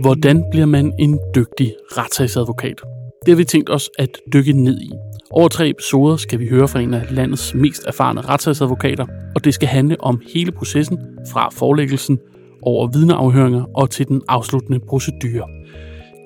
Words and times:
Hvordan 0.00 0.44
bliver 0.50 0.66
man 0.66 0.92
en 0.98 1.18
dygtig 1.34 1.74
retssagsadvokat? 1.98 2.80
Det 3.26 3.32
har 3.32 3.36
vi 3.36 3.44
tænkt 3.44 3.70
os 3.70 3.90
at 3.98 4.08
dykke 4.32 4.52
ned 4.52 4.80
i. 4.80 4.90
Over 5.30 5.48
tre 5.48 5.68
episoder 5.68 6.16
skal 6.16 6.38
vi 6.38 6.48
høre 6.48 6.68
fra 6.68 6.80
en 6.80 6.94
af 6.94 7.06
landets 7.10 7.54
mest 7.54 7.86
erfarne 7.86 8.20
retssagsadvokater, 8.20 9.06
og 9.34 9.44
det 9.44 9.54
skal 9.54 9.68
handle 9.68 10.00
om 10.00 10.20
hele 10.34 10.52
processen 10.52 10.98
fra 11.32 11.48
forelæggelsen 11.52 12.18
over 12.62 12.86
vidneafhøringer 12.86 13.64
og 13.74 13.90
til 13.90 14.08
den 14.08 14.22
afsluttende 14.28 14.80
procedure. 14.88 15.48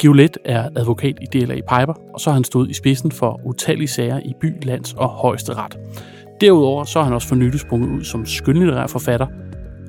Giolet 0.00 0.38
er 0.44 0.68
advokat 0.76 1.18
i 1.20 1.38
DLA 1.38 1.54
Piper, 1.54 1.94
og 2.14 2.20
så 2.20 2.30
har 2.30 2.34
han 2.34 2.44
stået 2.44 2.70
i 2.70 2.74
spidsen 2.74 3.12
for 3.12 3.40
utallige 3.46 3.88
sager 3.88 4.20
i 4.20 4.32
by, 4.40 4.52
lands 4.62 4.92
og 4.92 5.08
højesteret. 5.08 5.78
Derudover 6.40 6.84
så 6.84 6.98
har 6.98 7.04
han 7.04 7.14
også 7.14 7.28
for 7.28 7.36
nylig 7.36 7.60
sprunget 7.60 7.88
ud 7.88 8.04
som 8.04 8.26
skønlitterær 8.26 8.86
forfatter, 8.86 9.26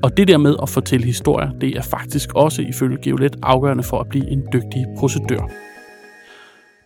og 0.02 0.16
det 0.16 0.28
der 0.28 0.36
med 0.36 0.56
at 0.62 0.68
fortælle 0.68 1.06
historier, 1.06 1.50
det 1.50 1.76
er 1.76 1.82
faktisk 1.82 2.34
også 2.34 2.62
ifølge 2.62 2.96
Giolet 2.96 3.36
afgørende 3.42 3.84
for 3.84 4.00
at 4.00 4.08
blive 4.08 4.30
en 4.30 4.42
dygtig 4.52 4.84
procedør. 4.98 5.50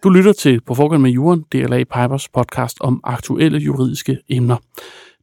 Du 0.02 0.08
lytter 0.08 0.32
til 0.32 0.60
På 0.60 0.74
forgrund 0.74 1.02
med 1.02 1.10
Juren, 1.10 1.44
DLA 1.52 1.84
Pipers 1.84 2.28
podcast 2.28 2.76
om 2.80 3.00
aktuelle 3.04 3.58
juridiske 3.58 4.18
emner. 4.28 4.56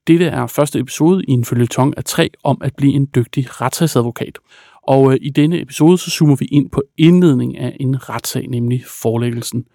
Dette 0.07 0.25
er 0.25 0.47
første 0.47 0.79
episode 0.79 1.23
i 1.27 1.31
en 1.31 1.45
følgetong 1.45 1.97
af 1.97 2.03
tre 2.03 2.29
om 2.43 2.57
at 2.61 2.75
blive 2.75 2.93
en 2.93 3.07
dygtig 3.15 3.61
retssagsadvokat. 3.61 4.39
Og 4.87 5.11
øh, 5.11 5.17
i 5.21 5.29
denne 5.29 5.61
episode 5.61 5.97
så 5.97 6.11
zoomer 6.11 6.35
vi 6.35 6.45
ind 6.45 6.69
på 6.69 6.83
indledning 6.97 7.57
af 7.57 7.77
en 7.79 8.09
retssag, 8.09 8.47
nemlig 8.47 8.83
forelæggelsen. 8.87 9.65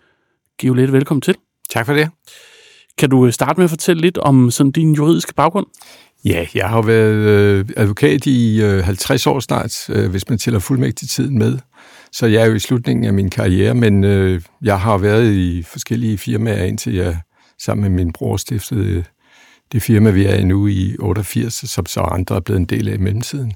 Giolet, 0.58 0.92
velkommen 0.92 1.20
til. 1.20 1.34
Tak 1.70 1.86
for 1.86 1.92
det. 1.92 2.08
Kan 2.98 3.10
du 3.10 3.26
øh, 3.26 3.32
starte 3.32 3.56
med 3.56 3.64
at 3.64 3.70
fortælle 3.70 4.02
lidt 4.02 4.18
om 4.18 4.50
sådan 4.50 4.72
din 4.72 4.92
juridiske 4.92 5.34
baggrund? 5.34 5.66
Ja, 6.24 6.46
jeg 6.54 6.68
har 6.68 6.82
været 6.82 7.14
øh, 7.14 7.64
advokat 7.76 8.26
i 8.26 8.62
øh, 8.62 8.84
50 8.84 9.26
år 9.26 9.40
snart, 9.40 9.90
øh, 9.90 10.10
hvis 10.10 10.28
man 10.28 10.38
tæller 10.38 10.60
fuldmægtigtiden 10.60 11.38
med. 11.38 11.58
Så 12.12 12.26
jeg 12.26 12.42
er 12.42 12.46
jo 12.46 12.54
i 12.54 12.58
slutningen 12.58 13.04
af 13.04 13.12
min 13.12 13.30
karriere, 13.30 13.74
men 13.74 14.04
øh, 14.04 14.42
jeg 14.62 14.80
har 14.80 14.98
været 14.98 15.32
i 15.32 15.62
forskellige 15.62 16.18
firmaer, 16.18 16.64
indtil 16.64 16.94
jeg 16.94 17.20
sammen 17.58 17.82
med 17.82 18.04
min 18.04 18.12
bror 18.12 18.36
stiftede 18.36 18.84
øh, 18.84 19.04
det 19.72 19.82
firma, 19.82 20.10
vi 20.10 20.24
er 20.24 20.34
i 20.34 20.44
nu 20.44 20.66
i 20.66 20.96
88, 20.98 21.54
som 21.54 21.86
så 21.86 22.00
andre 22.00 22.36
er 22.36 22.40
blevet 22.40 22.60
en 22.60 22.66
del 22.66 22.88
af 22.88 22.94
i 22.94 22.98
mellemtiden. 22.98 23.52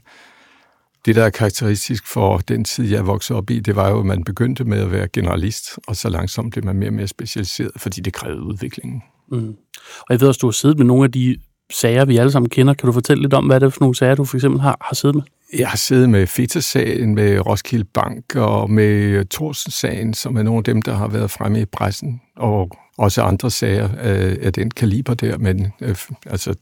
Det, 1.05 1.17
der 1.17 1.25
er 1.25 1.31
karakteristisk 1.31 2.06
for 2.06 2.39
den 2.39 2.64
tid, 2.64 2.84
jeg 2.91 3.06
voksede 3.06 3.36
op 3.36 3.51
i, 3.51 3.61
det 3.61 3.77
var 3.77 3.91
jo, 3.91 4.01
at 4.01 4.06
man 4.06 4.25
begyndte 4.25 4.64
med 4.64 4.79
at 4.79 4.92
være 4.92 5.08
generalist, 5.08 5.79
og 5.86 5.97
så 5.97 6.08
langsomt 6.08 6.53
blev 6.53 6.64
man 6.64 6.77
mere 6.77 6.89
og 6.89 6.95
mere 6.95 7.08
specialiseret, 7.08 7.73
fordi 7.77 8.01
det 8.01 8.12
krævede 8.12 8.42
udviklingen. 8.42 9.03
Mm. 9.31 9.56
Og 10.01 10.06
jeg 10.11 10.20
ved 10.20 10.29
også, 10.29 10.39
du 10.39 10.47
har 10.47 10.53
siddet 10.53 10.79
med 10.79 10.86
nogle 10.86 11.05
af 11.05 11.12
de 11.12 11.36
sager, 11.73 12.05
vi 12.05 12.17
alle 12.17 12.33
sammen 12.33 12.48
kender. 12.48 12.75
Kan 12.75 12.87
du 12.87 12.92
fortælle 12.92 13.23
lidt 13.23 13.34
om, 13.34 13.47
hvad 13.47 13.61
det 13.61 13.67
er 13.67 13.70
for 13.70 13.81
nogle 13.81 13.95
sager, 13.95 14.15
du 14.15 14.25
for 14.25 14.37
eksempel 14.37 14.61
har, 14.61 14.77
har 14.81 14.95
siddet 14.95 15.15
med? 15.15 15.23
Jeg 15.59 15.69
har 15.69 15.77
siddet 15.77 16.11
med 16.11 16.27
Feta-sagen, 16.27 17.14
med 17.14 17.47
Roskilde 17.47 17.84
Bank 17.84 18.37
og 18.37 18.70
med 18.70 19.25
Thorsen-sagen, 19.25 20.14
som 20.14 20.37
er 20.37 20.42
nogle 20.42 20.59
af 20.59 20.64
dem, 20.64 20.83
der 20.83 20.95
har 20.95 21.09
været 21.09 21.31
fremme 21.31 21.61
i 21.61 21.64
pressen, 21.64 22.20
og 22.37 22.70
også 22.98 23.23
andre 23.23 23.51
sager 23.51 23.89
af, 23.98 24.39
af 24.42 24.53
den 24.53 24.70
kaliber 24.70 25.14
der, 25.14 25.39
men 25.39 25.73
øh, 25.81 25.97
altså 26.27 26.55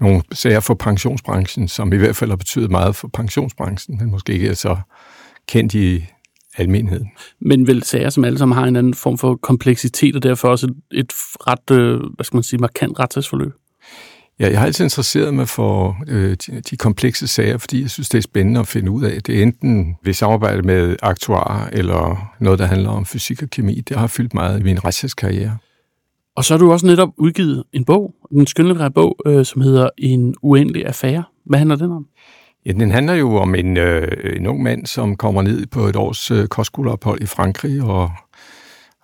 nogle 0.00 0.22
sager 0.32 0.60
for 0.60 0.74
pensionsbranchen, 0.74 1.68
som 1.68 1.92
i 1.92 1.96
hvert 1.96 2.16
fald 2.16 2.30
har 2.30 2.36
betydet 2.36 2.70
meget 2.70 2.96
for 2.96 3.08
pensionsbranchen, 3.08 3.98
men 3.98 4.10
måske 4.10 4.32
ikke 4.32 4.48
er 4.48 4.54
så 4.54 4.76
kendt 5.48 5.74
i 5.74 6.06
almenheden. 6.56 7.10
Men 7.40 7.66
vel 7.66 7.82
sager, 7.82 8.10
som 8.10 8.24
alle 8.24 8.38
sammen 8.38 8.56
har 8.56 8.66
en 8.66 8.76
anden 8.76 8.94
form 8.94 9.18
for 9.18 9.36
kompleksitet, 9.36 10.16
og 10.16 10.22
derfor 10.22 10.48
også 10.48 10.66
et, 10.66 10.98
et 10.98 11.12
ret, 11.46 11.70
øh, 11.70 12.00
hvad 12.14 12.24
skal 12.24 12.36
man 12.36 12.42
sige, 12.42 12.60
markant 12.60 12.98
retssagsforløb? 12.98 13.52
Ja, 14.40 14.50
jeg 14.50 14.58
har 14.58 14.66
altid 14.66 14.84
interesseret 14.84 15.34
mig 15.34 15.48
for 15.48 15.96
øh, 16.08 16.36
de, 16.46 16.60
de 16.60 16.76
komplekse 16.76 17.26
sager, 17.26 17.58
fordi 17.58 17.82
jeg 17.82 17.90
synes, 17.90 18.08
det 18.08 18.18
er 18.18 18.22
spændende 18.22 18.60
at 18.60 18.66
finde 18.66 18.90
ud 18.90 19.04
af. 19.04 19.22
Det 19.22 19.38
er 19.38 19.42
enten 19.42 19.96
ved 20.04 20.12
samarbejde 20.12 20.62
med 20.62 20.96
aktuarer, 21.02 21.68
eller 21.72 22.32
noget, 22.40 22.58
der 22.58 22.66
handler 22.66 22.90
om 22.90 23.04
fysik 23.04 23.42
og 23.42 23.50
kemi. 23.50 23.80
Det 23.80 23.96
har 23.96 24.06
fyldt 24.06 24.34
meget 24.34 24.60
i 24.60 24.62
min 24.62 24.84
retssagskarriere. 24.84 25.56
Og 26.36 26.44
så 26.44 26.54
har 26.54 26.58
du 26.58 26.72
også 26.72 26.86
netop 26.86 27.08
udgivet 27.16 27.64
en 27.72 27.84
bog, 27.84 28.14
en 28.32 28.46
skønlitterær 28.46 28.88
bog, 28.88 29.16
øh, 29.26 29.44
som 29.44 29.62
hedder 29.62 29.88
En 29.98 30.34
uendelig 30.42 30.86
affære. 30.86 31.24
Hvad 31.46 31.58
handler 31.58 31.76
den 31.76 31.92
om? 31.92 32.06
Ja, 32.66 32.72
den 32.72 32.90
handler 32.90 33.14
jo 33.14 33.36
om 33.36 33.54
en, 33.54 33.76
øh, 33.76 34.36
en 34.36 34.46
ung 34.46 34.62
mand, 34.62 34.86
som 34.86 35.16
kommer 35.16 35.42
ned 35.42 35.66
på 35.66 35.80
et 35.80 35.96
års 35.96 36.30
øh, 36.30 36.46
kostskoleophold 36.46 37.22
i 37.22 37.26
Frankrig, 37.26 37.82
og 37.82 38.10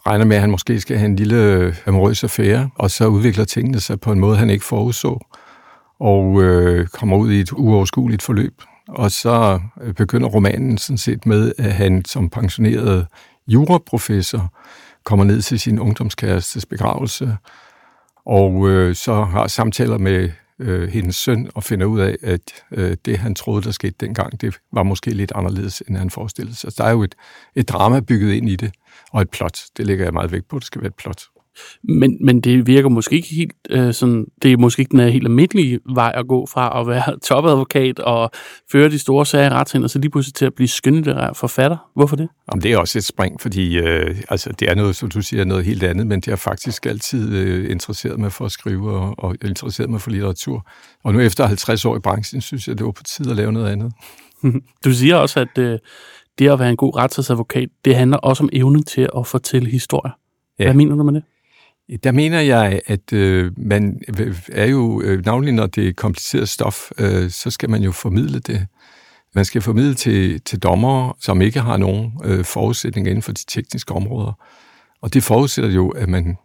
regner 0.07 0.25
med, 0.25 0.37
at 0.37 0.41
han 0.41 0.51
måske 0.51 0.81
skal 0.81 0.97
have 0.97 1.07
en 1.07 1.17
lille 1.17 1.37
øh, 1.37 1.77
amorøs 1.87 2.25
affære, 2.25 2.71
og 2.75 2.91
så 2.91 3.07
udvikler 3.07 3.45
tingene 3.45 3.81
sig 3.81 4.01
på 4.01 4.13
en 4.13 4.21
måde, 4.21 4.37
han 4.37 4.51
ikke 4.51 4.65
forudså, 4.65 5.27
og 6.01 6.43
øh, 6.43 6.87
kommer 6.87 7.17
ud 7.17 7.33
i 7.33 7.41
et 7.41 7.53
uoverskueligt 7.53 8.23
forløb. 8.23 8.63
Og 8.89 9.11
så 9.11 9.61
øh, 9.81 9.95
begynder 9.95 10.29
romanen 10.29 10.79
sådan 10.79 10.99
set 10.99 11.27
med, 11.27 11.53
at 11.59 11.73
han 11.73 12.05
som 12.05 12.31
pensioneret 12.31 13.07
juraprofessor 13.49 14.53
kommer 15.05 15.25
ned 15.25 15.43
til 15.43 15.61
sin 15.61 15.79
ungdomskærestes 15.79 16.67
begravelse, 16.67 17.37
og 18.27 18.69
øh, 18.69 18.95
så 18.95 19.25
har 19.25 19.47
samtaler 19.47 19.99
med 19.99 20.31
øh, 20.61 20.89
hendes 20.89 21.17
søn 21.17 21.51
og 21.55 21.65
finder 21.65 21.87
ud 21.87 22.01
af, 22.01 22.17
at 22.23 22.65
øh, 22.71 22.97
det, 23.05 23.19
han 23.19 23.35
troede, 23.35 23.63
der 23.63 23.71
skete 23.71 23.95
dengang, 24.01 24.41
det 24.41 24.59
var 24.73 24.83
måske 24.83 25.11
lidt 25.11 25.33
anderledes, 25.35 25.83
end 25.89 25.97
han 25.97 26.11
forestillede 26.11 26.57
sig. 26.57 26.73
Så 26.73 26.83
der 26.83 26.89
er 26.89 26.93
jo 26.93 27.03
et, 27.03 27.15
et 27.55 27.69
drama 27.69 28.01
bygget 28.01 28.33
ind 28.33 28.49
i 28.49 28.57
det, 28.57 28.73
og 29.13 29.23
et 29.23 29.31
plot. 29.31 29.59
Det 29.77 29.87
lægger 29.87 30.05
jeg 30.05 30.13
meget 30.13 30.33
vægt 30.33 30.49
på, 30.49 30.59
det 30.59 30.67
skal 30.67 30.81
være 30.81 30.89
et 30.89 30.95
plot. 30.95 31.23
Men, 31.83 32.17
men 32.21 32.41
det 32.41 32.67
virker 32.67 32.89
måske 32.89 33.17
ikke 33.17 33.29
helt 33.29 33.53
øh, 33.71 33.95
sådan, 33.95 34.27
det 34.43 34.53
er 34.53 34.57
måske 34.57 34.81
ikke 34.81 34.91
den 34.91 35.13
helt 35.13 35.27
almindelige 35.27 35.81
vej 35.95 36.13
at 36.15 36.29
gå 36.29 36.47
fra 36.47 36.81
at 36.81 36.87
være 36.87 37.19
topadvokat 37.29 37.99
og 37.99 38.31
føre 38.73 38.91
de 38.91 38.99
store 38.99 39.27
sager 39.27 39.47
i 39.47 39.49
retssagen, 39.49 39.85
og 39.85 39.91
så 39.91 39.99
lige 39.99 40.11
pludselig 40.11 40.35
til 40.35 40.47
at 40.47 40.55
blive 40.55 40.69
skønlitterær 40.69 41.33
forfatter. 41.33 41.91
Hvorfor 41.95 42.17
det? 42.17 42.29
Jamen, 42.53 42.63
det 42.63 42.73
er 42.73 42.79
også 42.79 42.99
et 42.99 43.05
spring, 43.05 43.41
fordi 43.41 43.79
øh, 43.79 44.17
altså, 44.29 44.53
det 44.59 44.71
er 44.71 44.75
noget, 44.75 44.97
som 44.97 45.09
du 45.09 45.23
siger, 45.23 45.45
noget 45.45 45.65
helt 45.65 45.83
andet, 45.83 46.07
men 46.07 46.21
det 46.21 46.27
har 46.27 46.37
faktisk 46.37 46.87
altid 46.87 47.37
øh, 47.37 47.71
interesseret 47.71 48.21
mig 48.21 48.33
for 48.33 48.45
at 48.45 48.53
skrive 48.53 48.91
og, 48.91 49.15
og 49.19 49.37
interesseret 49.45 49.91
mig 49.91 50.01
for 50.01 50.11
litteratur. 50.11 50.67
Og 51.05 51.13
nu 51.13 51.21
efter 51.21 51.47
50 51.47 51.85
år 51.85 51.97
i 51.97 52.01
branchen, 52.01 52.41
synes 52.41 52.69
jeg, 52.69 52.79
det 52.79 52.87
var 52.87 52.93
på 52.93 53.03
tide 53.03 53.31
at 53.31 53.37
lave 53.37 53.53
noget 53.53 53.69
andet. 53.69 53.93
du 54.85 54.93
siger 54.93 55.17
også, 55.17 55.41
at 55.41 55.59
øh, 55.59 55.79
det 56.39 56.49
at 56.49 56.59
være 56.59 56.71
en 56.71 56.77
god 56.77 56.97
retsadvokat, 56.97 57.69
det 57.85 57.97
handler 57.97 58.17
også 58.17 58.43
om 58.43 58.49
evnen 58.53 58.83
til 58.83 59.09
at 59.17 59.27
fortælle 59.27 59.71
historier. 59.71 60.13
Ja. 60.59 60.65
Hvad 60.65 60.75
mener 60.75 60.97
du 60.97 61.03
med 61.03 61.13
det? 61.13 61.23
Der 61.97 62.13
mener 62.13 62.41
jeg, 62.41 62.81
at 62.87 63.13
øh, 63.13 63.53
man 63.57 64.01
er 64.53 64.67
jo, 64.67 65.03
øh, 65.03 65.25
navnlig 65.25 65.53
når 65.53 65.67
det 65.67 65.89
er 65.89 65.93
kompliceret 65.93 66.49
stof, 66.49 66.91
øh, 66.99 67.31
så 67.31 67.51
skal 67.51 67.71
man 67.71 67.83
jo 67.83 67.93
formidle 67.93 68.39
det. 68.39 68.67
Man 69.35 69.45
skal 69.45 69.63
formidle 69.63 69.95
til, 69.95 70.41
til 70.41 70.59
dommere, 70.59 71.15
som 71.21 71.43
ikke 71.43 71.61
har 71.61 71.77
nogen 71.77 72.13
øh, 72.25 72.45
forudsætninger 72.45 73.11
inden 73.11 73.23
for 73.23 73.33
de 73.33 73.45
tekniske 73.49 73.95
områder. 73.95 74.33
Og 75.01 75.15
det 75.15 75.23
forudsætter 75.23 75.71
jo, 75.71 75.89
at 75.89 76.09
man, 76.09 76.37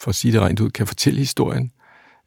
for 0.00 0.08
at 0.08 0.14
sige 0.14 0.32
det 0.32 0.40
rent 0.40 0.60
ud, 0.60 0.70
kan 0.70 0.86
fortælle 0.86 1.18
historien, 1.18 1.72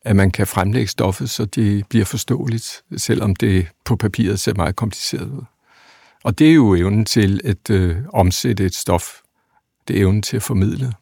at 0.06 0.16
man 0.16 0.32
kan 0.32 0.48
fremlægge 0.48 0.88
stoffet, 0.88 1.30
så 1.30 1.46
det 1.46 1.88
bliver 1.88 2.06
forståeligt, 2.06 2.84
selvom 2.98 3.36
det 3.36 3.68
på 3.86 3.96
papiret 3.96 4.40
ser 4.40 4.54
meget 4.54 4.76
kompliceret 4.76 5.30
ud. 5.30 5.44
Og 6.24 6.40
det 6.40 6.50
er 6.50 6.54
jo 6.54 6.76
evnen 6.76 7.06
til 7.06 7.42
at 7.44 7.70
øh, 7.70 7.98
omsætte 8.14 8.66
et 8.66 8.76
stof. 8.76 9.22
Det 9.88 9.98
er 9.98 10.02
evnen 10.02 10.22
til 10.22 10.36
at 10.36 10.44
formidle. 10.44 10.94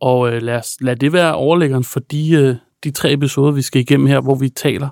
Og 0.00 0.32
øh, 0.32 0.42
lad, 0.42 0.56
os, 0.56 0.76
lad 0.80 0.96
det 0.96 1.12
være 1.12 1.34
overlæggeren 1.34 1.84
for 1.84 2.00
de, 2.00 2.32
øh, 2.32 2.56
de 2.84 2.90
tre 2.90 3.12
episoder, 3.12 3.52
vi 3.52 3.62
skal 3.62 3.80
igennem 3.80 4.06
her, 4.06 4.20
hvor 4.20 4.34
vi 4.34 4.48
taler 4.48 4.88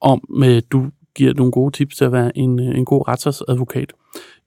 om, 0.00 0.42
øh, 0.44 0.62
du 0.70 0.86
giver 1.14 1.34
nogle 1.34 1.52
gode 1.52 1.76
tips 1.76 1.96
til 1.96 2.04
at 2.04 2.12
være 2.12 2.38
en, 2.38 2.60
øh, 2.60 2.78
en 2.78 2.84
god 2.84 3.08
retsadvokat. 3.08 3.92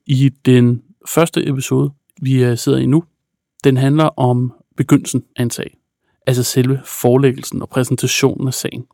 I 0.06 0.28
den 0.28 0.82
første 1.08 1.48
episode, 1.48 1.90
vi 2.22 2.44
øh, 2.44 2.58
sidder 2.58 2.78
i 2.78 2.86
nu, 2.86 3.04
den 3.64 3.76
handler 3.76 4.04
om 4.04 4.52
begyndelsen 4.76 5.24
af 5.36 5.42
en 5.42 5.50
sag. 5.50 5.76
Altså 6.26 6.42
selve 6.42 6.80
forelæggelsen 6.84 7.62
og 7.62 7.68
præsentationen 7.68 8.48
af 8.48 8.54
sagen. 8.54 8.84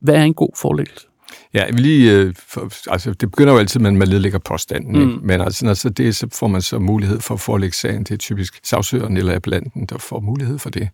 Hvad 0.00 0.14
er 0.14 0.22
en 0.22 0.34
god 0.34 0.50
forelæggelse? 0.56 1.06
Ja, 1.54 1.64
vil 1.66 1.80
lige, 1.80 2.12
øh, 2.12 2.34
for, 2.48 2.90
altså 2.90 3.10
det 3.10 3.30
begynder 3.30 3.52
jo 3.52 3.58
altid 3.58 3.80
med, 3.80 3.90
at 3.90 3.96
man 3.96 4.08
nedlægger 4.08 4.38
påstanden, 4.38 5.04
mm. 5.04 5.20
men 5.22 5.40
altså, 5.40 5.66
når 5.66 5.74
så 5.74 5.88
det, 5.88 6.16
så 6.16 6.28
får 6.32 6.46
man 6.46 6.62
så 6.62 6.78
mulighed 6.78 7.20
for 7.20 7.34
at 7.34 7.40
forelægge 7.40 7.76
sagen. 7.76 7.98
Det 8.04 8.10
er 8.10 8.16
typisk 8.16 8.60
sagsøgeren 8.62 9.16
eller 9.16 9.36
appellanten, 9.36 9.86
der 9.86 9.98
får 9.98 10.20
mulighed 10.20 10.58
for 10.58 10.70
det. 10.70 10.88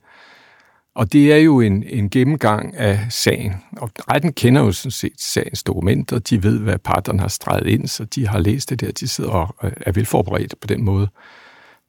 Og 0.94 1.12
det 1.12 1.32
er 1.32 1.36
jo 1.36 1.60
en, 1.60 1.82
en 1.82 2.10
gennemgang 2.10 2.76
af 2.76 3.00
sagen. 3.10 3.54
Og 3.76 3.90
retten 4.10 4.32
kender 4.32 4.62
jo 4.62 4.72
sådan 4.72 4.90
set 4.90 5.20
sagens 5.20 5.62
dokumenter. 5.62 6.18
De 6.18 6.42
ved, 6.42 6.58
hvad 6.58 6.78
parterne 6.78 7.20
har 7.20 7.28
streget 7.28 7.66
ind, 7.66 7.86
så 7.86 8.04
de 8.04 8.28
har 8.28 8.38
læst 8.38 8.70
det 8.70 8.80
der. 8.80 8.92
De 8.92 9.08
sidder 9.08 9.30
og 9.30 9.54
er 9.60 9.92
velforberedt 9.92 10.54
på 10.60 10.66
den 10.66 10.84
måde. 10.84 11.08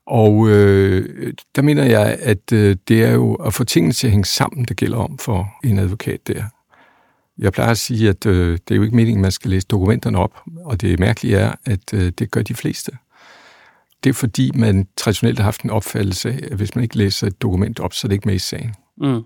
Og 0.07 0.49
øh, 0.49 1.33
der 1.55 1.61
mener 1.61 1.83
jeg, 1.83 2.17
at 2.21 2.51
øh, 2.53 2.75
det 2.87 3.03
er 3.03 3.11
jo 3.11 3.33
at 3.33 3.53
få 3.53 3.63
tingene 3.63 3.93
til 3.93 4.07
at 4.07 4.11
hænge 4.11 4.25
sammen, 4.25 4.65
det 4.65 4.77
gælder 4.77 4.97
om 4.97 5.17
for 5.17 5.47
en 5.63 5.79
advokat 5.79 6.27
der. 6.27 6.43
Jeg 7.37 7.53
plejer 7.53 7.71
at 7.71 7.77
sige, 7.77 8.09
at 8.09 8.25
øh, 8.25 8.51
det 8.51 8.71
er 8.71 8.75
jo 8.75 8.83
ikke 8.83 8.95
meningen, 8.95 9.19
at 9.19 9.21
man 9.21 9.31
skal 9.31 9.51
læse 9.51 9.67
dokumenterne 9.67 10.17
op, 10.17 10.41
og 10.65 10.81
det 10.81 10.99
mærkelige 10.99 11.37
er, 11.37 11.55
at 11.65 11.93
øh, 11.93 12.11
det 12.19 12.31
gør 12.31 12.41
de 12.41 12.55
fleste. 12.55 12.91
Det 14.03 14.09
er 14.09 14.13
fordi, 14.13 14.51
man 14.55 14.87
traditionelt 14.97 15.39
har 15.39 15.43
haft 15.43 15.61
en 15.61 15.69
opfattelse 15.69 16.29
af, 16.29 16.39
at 16.51 16.57
hvis 16.57 16.75
man 16.75 16.83
ikke 16.83 16.97
læser 16.97 17.27
et 17.27 17.41
dokument 17.41 17.79
op, 17.79 17.93
så 17.93 18.07
er 18.07 18.09
det 18.09 18.15
ikke 18.15 18.27
med 18.27 18.35
i 18.35 18.39
sagen. 18.39 18.75
Mm. 18.97 19.23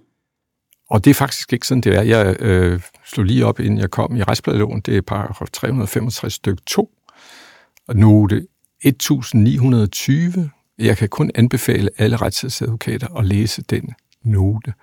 Og 0.89 1.05
det 1.05 1.09
er 1.09 1.15
faktisk 1.15 1.53
ikke 1.53 1.67
sådan, 1.67 1.81
det 1.81 1.95
er. 1.95 2.01
Jeg 2.01 2.35
øh, 2.39 2.81
slog 3.05 3.25
lige 3.25 3.45
op, 3.45 3.59
inden 3.59 3.79
jeg 3.79 3.91
kom 3.91 4.15
i 4.15 4.23
retspladeloven. 4.23 4.81
Det 4.81 4.97
er 4.97 5.01
paragraf 5.01 5.47
365 5.53 6.33
stykke 6.33 6.61
2. 6.65 6.91
Og 7.87 7.95
nu 7.95 8.27
det 8.29 8.47
1920. 8.83 10.49
Jeg 10.77 10.97
kan 10.97 11.09
kun 11.09 11.31
anbefale 11.35 11.89
alle 11.97 12.17
retsadvokater 12.17 13.17
at 13.17 13.25
læse 13.25 13.61
den 13.61 13.93
note, 14.23 14.73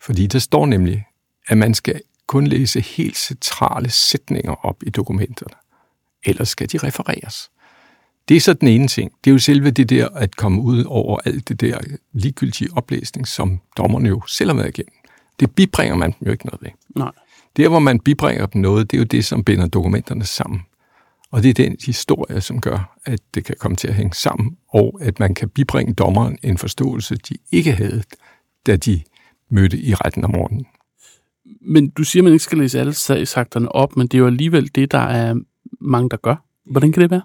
fordi 0.00 0.26
der 0.26 0.38
står 0.38 0.66
nemlig, 0.66 1.04
at 1.48 1.58
man 1.58 1.74
skal 1.74 2.00
kun 2.26 2.46
læse 2.46 2.80
helt 2.80 3.16
centrale 3.16 3.90
sætninger 3.90 4.66
op 4.66 4.82
i 4.82 4.90
dokumenterne. 4.90 5.54
Ellers 6.24 6.48
skal 6.48 6.72
de 6.72 6.78
refereres. 6.78 7.50
Det 8.28 8.36
er 8.36 8.40
så 8.40 8.52
den 8.52 8.68
ene 8.68 8.88
ting. 8.88 9.12
Det 9.24 9.30
er 9.30 9.32
jo 9.32 9.38
selve 9.38 9.70
det 9.70 9.90
der 9.90 10.08
at 10.08 10.36
komme 10.36 10.62
ud 10.62 10.84
over 10.84 11.18
alt 11.24 11.48
det 11.48 11.60
der 11.60 11.78
ligegyldige 12.12 12.70
oplæsning, 12.76 13.28
som 13.28 13.60
dommerne 13.76 14.08
jo 14.08 14.22
selv 14.26 14.50
har 14.50 14.56
været 14.56 14.68
igennem. 14.68 14.94
Det 15.40 15.54
bibringer 15.54 15.96
man 15.96 16.10
dem 16.10 16.26
jo 16.26 16.32
ikke 16.32 16.46
noget 16.46 16.62
ved. 16.62 16.70
Nej. 16.96 17.12
Der, 17.56 17.68
hvor 17.68 17.78
man 17.78 18.00
bibringer 18.00 18.46
dem 18.46 18.62
noget, 18.62 18.90
det 18.90 18.96
er 18.96 18.98
jo 18.98 19.04
det, 19.04 19.24
som 19.24 19.44
binder 19.44 19.66
dokumenterne 19.66 20.24
sammen. 20.24 20.60
Og 21.30 21.42
det 21.42 21.48
er 21.48 21.54
den 21.54 21.76
historie, 21.86 22.40
som 22.40 22.60
gør, 22.60 22.98
at 23.04 23.20
det 23.34 23.44
kan 23.44 23.56
komme 23.58 23.76
til 23.76 23.88
at 23.88 23.94
hænge 23.94 24.14
sammen, 24.14 24.56
og 24.68 24.98
at 25.02 25.20
man 25.20 25.34
kan 25.34 25.48
bibringe 25.48 25.94
dommeren 25.94 26.38
en 26.42 26.58
forståelse, 26.58 27.16
de 27.16 27.36
ikke 27.52 27.72
havde, 27.72 28.02
da 28.66 28.76
de 28.76 29.02
mødte 29.50 29.78
i 29.78 29.94
retten 29.94 30.24
om 30.24 30.30
morgenen. 30.30 30.66
Men 31.60 31.88
du 31.88 32.04
siger, 32.04 32.20
at 32.20 32.24
man 32.24 32.32
ikke 32.32 32.44
skal 32.44 32.58
læse 32.58 32.80
alle 32.80 32.92
sagsakterne 32.92 33.72
op, 33.72 33.96
men 33.96 34.06
det 34.06 34.14
er 34.14 34.18
jo 34.18 34.26
alligevel 34.26 34.70
det, 34.74 34.92
der 34.92 34.98
er 34.98 35.34
mange, 35.80 36.10
der 36.10 36.16
gør. 36.16 36.36
Hvordan 36.70 36.92
kan 36.92 37.02
det 37.02 37.10
være? 37.10 37.22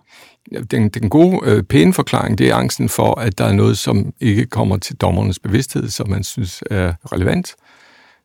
Den, 0.72 0.90
den 0.90 1.10
gode, 1.10 1.40
øh, 1.44 1.64
pæne 1.64 1.94
forklaring, 1.94 2.38
det 2.38 2.50
er 2.50 2.56
angsten 2.56 2.90
for, 2.90 3.20
at 3.20 3.38
der 3.38 3.46
er 3.46 3.54
noget, 3.54 3.78
som 3.78 4.14
ikke 4.20 4.46
kommer 4.46 4.78
til 4.78 4.96
dommernes 4.96 5.40
bevidsthed, 5.40 5.90
som 5.90 6.10
man 6.10 6.24
synes 6.24 6.64
er 6.72 6.94
relevant, 7.12 7.56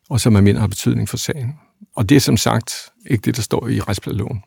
og 0.09 0.19
som 0.19 0.33
man 0.33 0.43
mener 0.43 0.59
har 0.59 0.67
betydning 0.67 1.09
for 1.09 1.17
sagen. 1.17 1.55
Og 1.95 2.09
det 2.09 2.15
er 2.15 2.19
som 2.19 2.37
sagt 2.37 2.89
ikke 3.09 3.21
det, 3.21 3.35
der 3.35 3.41
står 3.41 3.67
i 3.67 3.79
retsplanloven. 3.79 4.43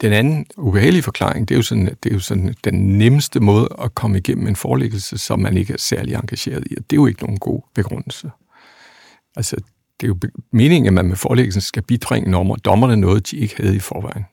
Den 0.00 0.12
anden 0.12 0.46
ubehagelige 0.56 1.02
forklaring, 1.02 1.48
det 1.48 1.54
er, 1.54 1.58
jo 1.58 1.62
sådan, 1.62 1.86
det 1.86 2.10
er 2.10 2.14
jo 2.14 2.20
sådan 2.20 2.54
den 2.64 2.98
nemmeste 2.98 3.40
måde 3.40 3.68
at 3.82 3.94
komme 3.94 4.18
igennem 4.18 4.46
en 4.46 4.56
forelæggelse, 4.56 5.18
som 5.18 5.40
man 5.40 5.56
ikke 5.56 5.72
er 5.72 5.78
særlig 5.78 6.14
engageret 6.14 6.64
i. 6.70 6.74
Og 6.76 6.82
det 6.90 6.96
er 6.96 7.00
jo 7.00 7.06
ikke 7.06 7.22
nogen 7.22 7.38
god 7.38 7.60
begrundelse. 7.74 8.30
Altså, 9.36 9.56
det 10.00 10.06
er 10.06 10.08
jo 10.08 10.18
meningen, 10.52 10.86
at 10.86 10.92
man 10.92 11.06
med 11.06 11.16
forelæggelsen 11.16 11.62
skal 11.62 11.82
bibringe 11.82 12.30
nummer, 12.30 12.56
dommerne 12.56 12.96
noget, 12.96 13.30
de 13.30 13.36
ikke 13.36 13.56
havde 13.62 13.76
i 13.76 13.78
forvejen. 13.78 14.24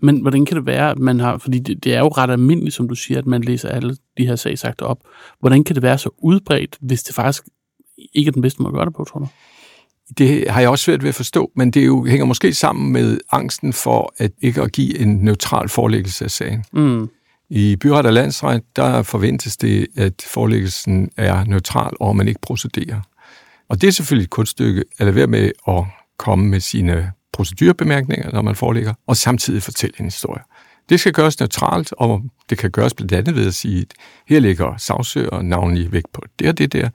Men 0.00 0.20
hvordan 0.20 0.44
kan 0.44 0.56
det 0.56 0.66
være, 0.66 0.90
at 0.90 0.98
man 0.98 1.20
har, 1.20 1.38
fordi 1.38 1.58
det, 1.58 1.84
det 1.84 1.94
er 1.94 1.98
jo 1.98 2.08
ret 2.08 2.30
almindeligt, 2.30 2.74
som 2.74 2.88
du 2.88 2.94
siger, 2.94 3.18
at 3.18 3.26
man 3.26 3.42
læser 3.42 3.68
alle 3.68 3.96
de 4.18 4.26
her 4.26 4.36
sagsakter 4.36 4.86
op. 4.86 4.98
Hvordan 5.40 5.64
kan 5.64 5.74
det 5.74 5.82
være 5.82 5.98
så 5.98 6.10
udbredt, 6.18 6.76
hvis 6.80 7.02
det 7.02 7.14
faktisk 7.14 7.44
ikke 8.14 8.28
er 8.28 8.32
den 8.32 8.42
bedste 8.42 8.62
måde 8.62 8.70
at 8.70 8.74
gøre 8.74 8.86
det 8.86 8.94
på, 8.94 9.04
tror 9.04 9.20
du? 9.20 9.28
Det 10.18 10.50
har 10.50 10.60
jeg 10.60 10.70
også 10.70 10.84
svært 10.84 11.02
ved 11.02 11.08
at 11.08 11.14
forstå, 11.14 11.50
men 11.56 11.70
det 11.70 11.86
jo, 11.86 12.04
hænger 12.04 12.24
måske 12.24 12.54
sammen 12.54 12.92
med 12.92 13.18
angsten 13.32 13.72
for 13.72 14.14
at 14.16 14.32
ikke 14.42 14.62
at 14.62 14.72
give 14.72 14.98
en 14.98 15.16
neutral 15.16 15.68
forelæggelse 15.68 16.24
af 16.24 16.30
sagen. 16.30 16.64
Mm. 16.72 17.08
I 17.50 17.76
byret 17.76 18.06
og 18.06 18.12
landsret, 18.12 18.62
der 18.76 19.02
forventes 19.02 19.56
det, 19.56 19.86
at 19.96 20.26
forelæggelsen 20.26 21.10
er 21.16 21.44
neutral, 21.44 21.92
og 22.00 22.16
man 22.16 22.28
ikke 22.28 22.40
procederer. 22.40 23.00
Og 23.68 23.80
det 23.80 23.86
er 23.86 23.90
selvfølgelig 23.92 24.24
et 24.24 24.30
kunststykke 24.30 24.84
at 24.98 25.06
lade 25.06 25.16
være 25.16 25.26
med 25.26 25.50
at 25.68 25.84
komme 26.18 26.48
med 26.48 26.60
sine 26.60 27.12
procedurebemærkninger, 27.32 28.32
når 28.32 28.42
man 28.42 28.56
forelægger, 28.56 28.94
og 29.06 29.16
samtidig 29.16 29.62
fortælle 29.62 29.94
en 29.98 30.04
historie. 30.04 30.42
Det 30.88 31.00
skal 31.00 31.12
gøres 31.12 31.40
neutralt, 31.40 31.92
og 31.98 32.22
det 32.50 32.58
kan 32.58 32.70
gøres 32.70 32.94
blandt 32.94 33.12
andet 33.12 33.34
ved 33.34 33.46
at 33.46 33.54
sige, 33.54 33.80
at 33.80 33.94
her 34.28 34.40
ligger 34.40 34.76
sagsøger 34.76 35.42
navnlig 35.42 35.92
vægt 35.92 36.12
på 36.12 36.22
det 36.38 36.48
og 36.48 36.58
det 36.58 36.72
der. 36.72 36.88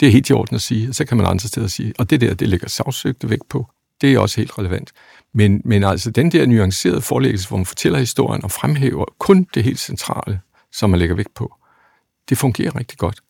Det 0.00 0.08
er 0.08 0.12
helt 0.12 0.30
i 0.30 0.32
orden 0.32 0.54
at 0.54 0.62
sige, 0.62 0.88
og 0.88 0.94
så 0.94 1.04
kan 1.04 1.16
man 1.16 1.26
andre 1.26 1.48
steder 1.48 1.66
sige, 1.66 1.92
og 1.98 2.10
det 2.10 2.20
der, 2.20 2.34
det 2.34 2.48
ligger 2.48 2.68
sagsøgte 2.68 3.30
vægt 3.30 3.48
på. 3.48 3.66
Det 4.00 4.12
er 4.12 4.18
også 4.18 4.40
helt 4.40 4.58
relevant. 4.58 4.92
Men, 5.34 5.62
men 5.64 5.84
altså 5.84 6.10
den 6.10 6.32
der 6.32 6.46
nuancerede 6.46 7.00
forelæggelse, 7.00 7.48
hvor 7.48 7.56
man 7.56 7.66
fortæller 7.66 7.98
historien 7.98 8.44
og 8.44 8.50
fremhæver 8.50 9.04
kun 9.18 9.46
det 9.54 9.64
helt 9.64 9.78
centrale, 9.78 10.40
som 10.72 10.90
man 10.90 10.98
lægger 10.98 11.16
vægt 11.16 11.34
på, 11.34 11.54
det 12.28 12.38
fungerer 12.38 12.76
rigtig 12.76 12.98
godt. 12.98 13.20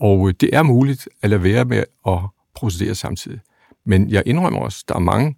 Og 0.00 0.40
det 0.40 0.50
er 0.52 0.62
muligt 0.62 1.08
at 1.22 1.30
lade 1.30 1.42
være 1.42 1.64
med 1.64 1.84
at 2.06 2.18
procedere 2.54 2.94
samtidig. 2.94 3.40
Men 3.84 4.10
jeg 4.10 4.22
indrømmer 4.26 4.60
også, 4.60 4.84
der 4.88 4.94
er 4.94 4.98
mange 4.98 5.34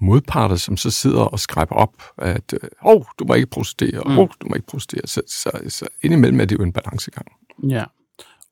modparter, 0.00 0.56
som 0.56 0.76
så 0.76 0.90
sidder 0.90 1.22
og 1.22 1.40
skræber 1.40 1.74
op, 1.74 2.02
at 2.18 2.54
åh, 2.84 2.96
oh, 2.96 3.02
du 3.18 3.24
må 3.24 3.34
ikke 3.34 3.46
procedere, 3.46 4.02
mm. 4.06 4.18
oh, 4.18 4.28
du 4.40 4.46
må 4.48 4.54
ikke 4.54 4.66
procedere. 4.66 5.06
Så, 5.06 5.22
så, 5.26 5.50
så 5.68 5.86
indimellem 6.02 6.40
er 6.40 6.44
det 6.44 6.58
jo 6.58 6.64
en 6.64 6.72
balancegang. 6.72 7.26
Ja, 7.68 7.84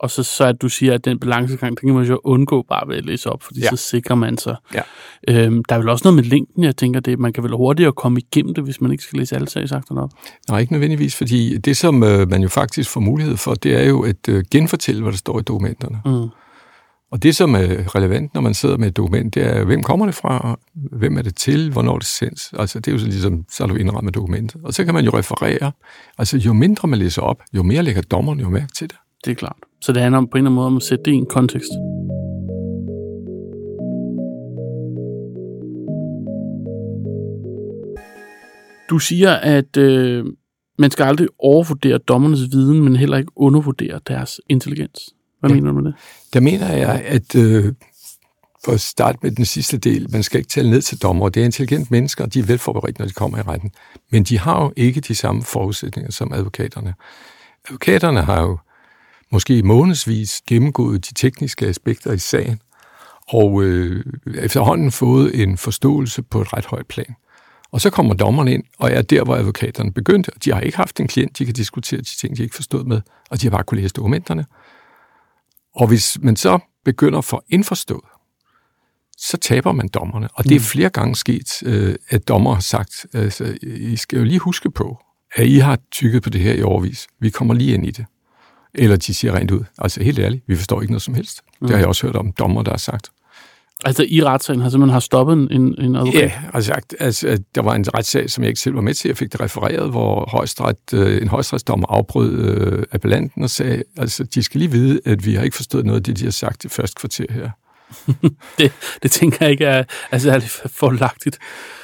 og 0.01 0.11
så, 0.11 0.23
så 0.23 0.45
at 0.45 0.63
du 0.63 0.69
siger, 0.69 0.95
at 0.95 1.05
den 1.05 1.19
balancegang, 1.19 1.81
den 1.81 1.89
kan 1.89 1.95
man 1.95 2.05
jo 2.05 2.21
undgå 2.25 2.63
bare 2.63 2.89
ved 2.89 2.97
at 2.97 3.07
læse 3.07 3.31
op, 3.31 3.43
fordi 3.43 3.61
ja. 3.61 3.71
så 3.71 3.77
sikrer 3.77 4.15
man 4.15 4.39
sig. 4.39 4.57
Ja. 4.75 4.83
Øhm, 5.29 5.65
der 5.65 5.75
er 5.75 5.79
vel 5.79 5.89
også 5.89 6.05
noget 6.05 6.17
med 6.17 6.25
længden, 6.25 6.65
jeg 6.65 6.77
tænker, 6.77 7.01
det, 7.01 7.19
man 7.19 7.33
kan 7.33 7.45
vel 7.45 7.53
hurtigere 7.53 7.93
komme 7.93 8.21
igennem 8.21 8.55
det, 8.55 8.65
hvis 8.65 8.81
man 8.81 8.93
ikke 8.93 9.05
skal 9.05 9.19
læse 9.19 9.35
alle 9.35 9.49
sagsakterne 9.49 10.03
op? 10.03 10.11
Nej, 10.49 10.61
ikke 10.61 10.73
nødvendigvis, 10.73 11.17
fordi 11.17 11.59
det, 11.59 11.77
som 11.77 12.03
øh, 12.03 12.29
man 12.29 12.43
jo 12.43 12.49
faktisk 12.49 12.91
får 12.91 13.01
mulighed 13.01 13.37
for, 13.37 13.55
det 13.55 13.77
er 13.77 13.89
jo 13.89 14.03
at 14.03 14.29
øh, 14.29 14.45
genfortælle, 14.51 15.03
hvad 15.03 15.13
der 15.13 15.19
står 15.19 15.39
i 15.39 15.43
dokumenterne. 15.43 16.01
Mm. 16.05 16.29
Og 17.13 17.23
det, 17.23 17.37
som 17.37 17.55
er 17.55 17.95
relevant, 17.95 18.35
når 18.35 18.41
man 18.41 18.55
sidder 18.55 18.77
med 18.77 18.89
et 18.89 18.97
dokument, 18.97 19.35
det 19.35 19.47
er, 19.47 19.65
hvem 19.65 19.83
kommer 19.83 20.07
det 20.07 20.15
fra, 20.15 20.59
hvem 20.75 21.19
er 21.19 21.23
det 21.23 21.37
til, 21.37 21.73
hvornår 21.73 21.99
det 21.99 22.07
sendes. 22.07 22.53
Altså, 22.59 22.81
det 22.81 22.89
er 22.89 22.93
jo 22.93 22.99
så 22.99 23.07
ligesom, 23.07 23.45
så 23.51 23.63
er 23.63 23.69
du 23.69 23.75
indrammet 23.75 24.15
dokumentet. 24.15 24.61
Og 24.65 24.75
så 24.75 24.85
kan 24.85 24.95
man 24.95 25.05
jo 25.05 25.11
referere. 25.19 25.73
Altså, 26.19 26.37
jo 26.37 26.53
mindre 26.53 26.89
man 26.89 26.99
læser 26.99 27.23
op, 27.23 27.43
jo 27.53 27.63
mere 27.63 27.83
lægger 27.83 28.03
dommeren 28.03 28.41
jo 28.41 28.49
mærke 28.49 28.73
til 28.73 28.89
det. 28.91 28.97
Det 29.25 29.31
er 29.31 29.35
klart. 29.35 29.57
Så 29.81 29.93
det 29.93 30.03
handler 30.03 30.19
om 30.19 30.29
på 30.29 30.37
en 30.37 30.39
eller 30.39 30.51
anden 30.51 30.55
måde 30.55 30.67
om 30.67 30.77
at 30.77 30.83
sætte 30.83 31.05
det 31.05 31.13
i 31.13 31.15
en 31.15 31.27
kontekst. 31.27 31.73
Du 38.91 38.99
siger, 38.99 39.33
at 39.33 39.77
øh, 39.77 40.25
man 40.79 40.91
skal 40.91 41.05
aldrig 41.05 41.29
overvurdere 41.39 41.99
dommernes 41.99 42.41
viden, 42.53 42.85
men 42.85 42.97
heller 42.97 43.17
ikke 43.17 43.33
undervurdere 43.37 44.01
deres 44.09 44.41
intelligens. 44.49 45.01
Hvad 45.41 45.51
ja. 45.51 45.55
mener 45.55 45.73
du 45.73 45.77
med 45.77 45.85
det? 45.85 45.95
Der 46.35 46.41
mener 46.41 46.73
jeg, 46.73 47.03
at 47.07 47.35
øh, 47.35 47.73
for 48.65 48.73
at 48.73 48.81
starte 48.81 49.19
med 49.23 49.31
den 49.31 49.45
sidste 49.45 49.79
del, 49.79 50.07
man 50.13 50.23
skal 50.23 50.39
ikke 50.39 50.49
tælle 50.49 50.71
ned 50.71 50.83
til 50.83 51.03
dommer. 51.03 51.29
Det 51.29 51.41
er 51.41 51.45
intelligente 51.45 51.89
mennesker, 51.91 52.25
og 52.25 52.35
de 52.35 52.39
er 52.39 52.45
velforberedt, 52.45 52.99
når 52.99 53.07
de 53.07 53.13
kommer 53.13 53.39
i 53.39 53.43
retten. 53.43 53.71
Men 54.11 54.23
de 54.25 54.39
har 54.39 54.63
jo 54.63 54.73
ikke 54.77 55.01
de 55.01 55.15
samme 55.15 55.43
forudsætninger 55.43 56.13
som 56.13 56.33
advokaterne. 56.33 56.95
Advokaterne 57.69 58.23
har 58.23 58.43
jo 58.43 58.59
måske 59.33 59.63
månedsvis 59.63 60.43
gennemgået 60.49 61.09
de 61.09 61.15
tekniske 61.15 61.67
aspekter 61.67 62.13
i 62.13 62.19
sagen, 62.19 62.61
og 63.29 63.63
øh, 63.63 64.05
efterhånden 64.35 64.91
fået 64.91 65.43
en 65.43 65.59
forståelse 65.59 66.23
på 66.23 66.41
et 66.41 66.53
ret 66.53 66.67
højt 66.67 66.87
plan. 66.87 67.15
Og 67.73 67.81
så 67.81 67.91
kommer 67.91 68.15
dommerne 68.15 68.55
ind, 68.55 68.65
og 68.79 68.91
er 68.91 69.03
der, 69.03 69.25
hvor 69.25 69.37
advokaterne 69.37 69.93
begyndte. 69.93 70.33
De 70.45 70.53
har 70.53 70.61
ikke 70.61 70.77
haft 70.77 71.01
en 71.01 71.09
klient, 71.09 71.39
de 71.39 71.45
kan 71.45 71.55
diskutere 71.55 72.01
de 72.01 72.19
ting, 72.21 72.37
de 72.37 72.43
ikke 72.43 72.55
forstået 72.55 72.87
med, 72.87 73.01
og 73.31 73.41
de 73.41 73.47
har 73.47 73.51
bare 73.51 73.65
kunnet 73.65 73.83
læse 73.83 73.93
dokumenterne. 73.93 74.47
Og 75.75 75.87
hvis 75.87 76.19
man 76.23 76.37
så 76.37 76.59
begynder 76.85 77.21
for 77.21 77.45
indforstået, 77.49 78.05
så 79.17 79.37
taber 79.37 79.73
man 79.73 79.89
dommerne. 79.89 80.29
Og 80.35 80.45
det 80.45 80.55
er 80.55 80.59
mm. 80.59 80.65
flere 80.65 80.91
gange 80.91 81.17
sket, 81.17 81.63
øh, 81.63 81.95
at 82.09 82.29
dommer 82.29 82.55
har 82.55 82.61
sagt, 82.61 83.07
altså, 83.13 83.59
I 83.63 83.97
skal 83.97 84.19
jo 84.19 84.25
lige 84.25 84.39
huske 84.39 84.71
på, 84.71 84.99
at 85.35 85.47
I 85.47 85.59
har 85.59 85.79
tykket 85.91 86.23
på 86.23 86.31
det 86.31 86.41
her 86.41 86.55
i 86.55 86.63
overvis. 86.63 87.07
Vi 87.21 87.31
kommer 87.31 87.55
lige 87.55 87.75
ind 87.75 87.87
i 87.87 87.91
det. 87.91 88.07
Eller 88.75 88.97
de 88.97 89.15
siger 89.15 89.35
rent 89.35 89.51
ud, 89.51 89.65
altså 89.79 90.03
helt 90.03 90.19
ærligt, 90.19 90.45
vi 90.47 90.57
forstår 90.57 90.81
ikke 90.81 90.93
noget 90.93 91.03
som 91.03 91.15
helst. 91.15 91.41
Mm. 91.61 91.67
Det 91.67 91.77
har 91.77 91.79
jeg 91.79 91.89
også 91.89 92.07
hørt 92.07 92.17
om 92.17 92.33
dommer, 92.33 92.63
der 92.63 92.71
har 92.71 92.79
sagt. 92.79 93.11
Altså 93.85 94.07
i 94.09 94.25
retssagen 94.25 94.61
har 94.61 94.71
simpelthen 94.71 94.93
har 94.93 95.01
stoppet 95.01 95.33
en, 95.33 95.75
en 95.81 95.97
advokat? 95.97 96.23
Ja, 96.23 96.33
altså, 96.55 96.81
altså 97.01 97.43
der 97.55 97.63
var 97.63 97.75
en 97.75 97.95
retssag, 97.95 98.31
som 98.31 98.45
jeg 98.45 98.49
ikke 98.49 98.61
selv 98.61 98.75
var 98.75 98.81
med 98.81 98.95
til. 98.95 99.09
Jeg 99.09 99.17
fik 99.17 99.33
det 99.33 99.41
refereret, 99.41 99.91
hvor 99.91 100.29
højstret, 100.31 100.77
øh, 100.95 101.23
en 101.23 101.29
højstrætsdommer 101.29 101.87
afbrød 101.87 102.33
øh, 102.33 102.83
appellanten 102.93 103.43
og 103.43 103.51
sagde, 103.51 103.83
altså 103.97 104.25
de 104.25 104.43
skal 104.43 104.59
lige 104.59 104.71
vide, 104.71 105.01
at 105.05 105.27
vi 105.27 105.35
har 105.35 105.43
ikke 105.43 105.57
forstået 105.57 105.87
noget 105.87 106.01
af 106.01 106.05
det, 106.05 106.19
de 106.19 106.25
har 106.25 106.31
sagt 106.31 106.65
i 106.65 106.69
første 106.69 107.01
kvarter 107.01 107.25
her. 107.31 107.51
det, 108.59 108.73
det 109.03 109.11
tænker 109.11 109.37
jeg 109.41 109.51
ikke 109.51 109.65
er, 109.65 109.85
altså, 110.11 110.31
er 110.31 110.39
det 110.39 110.51
forlagtigt. 110.67 111.39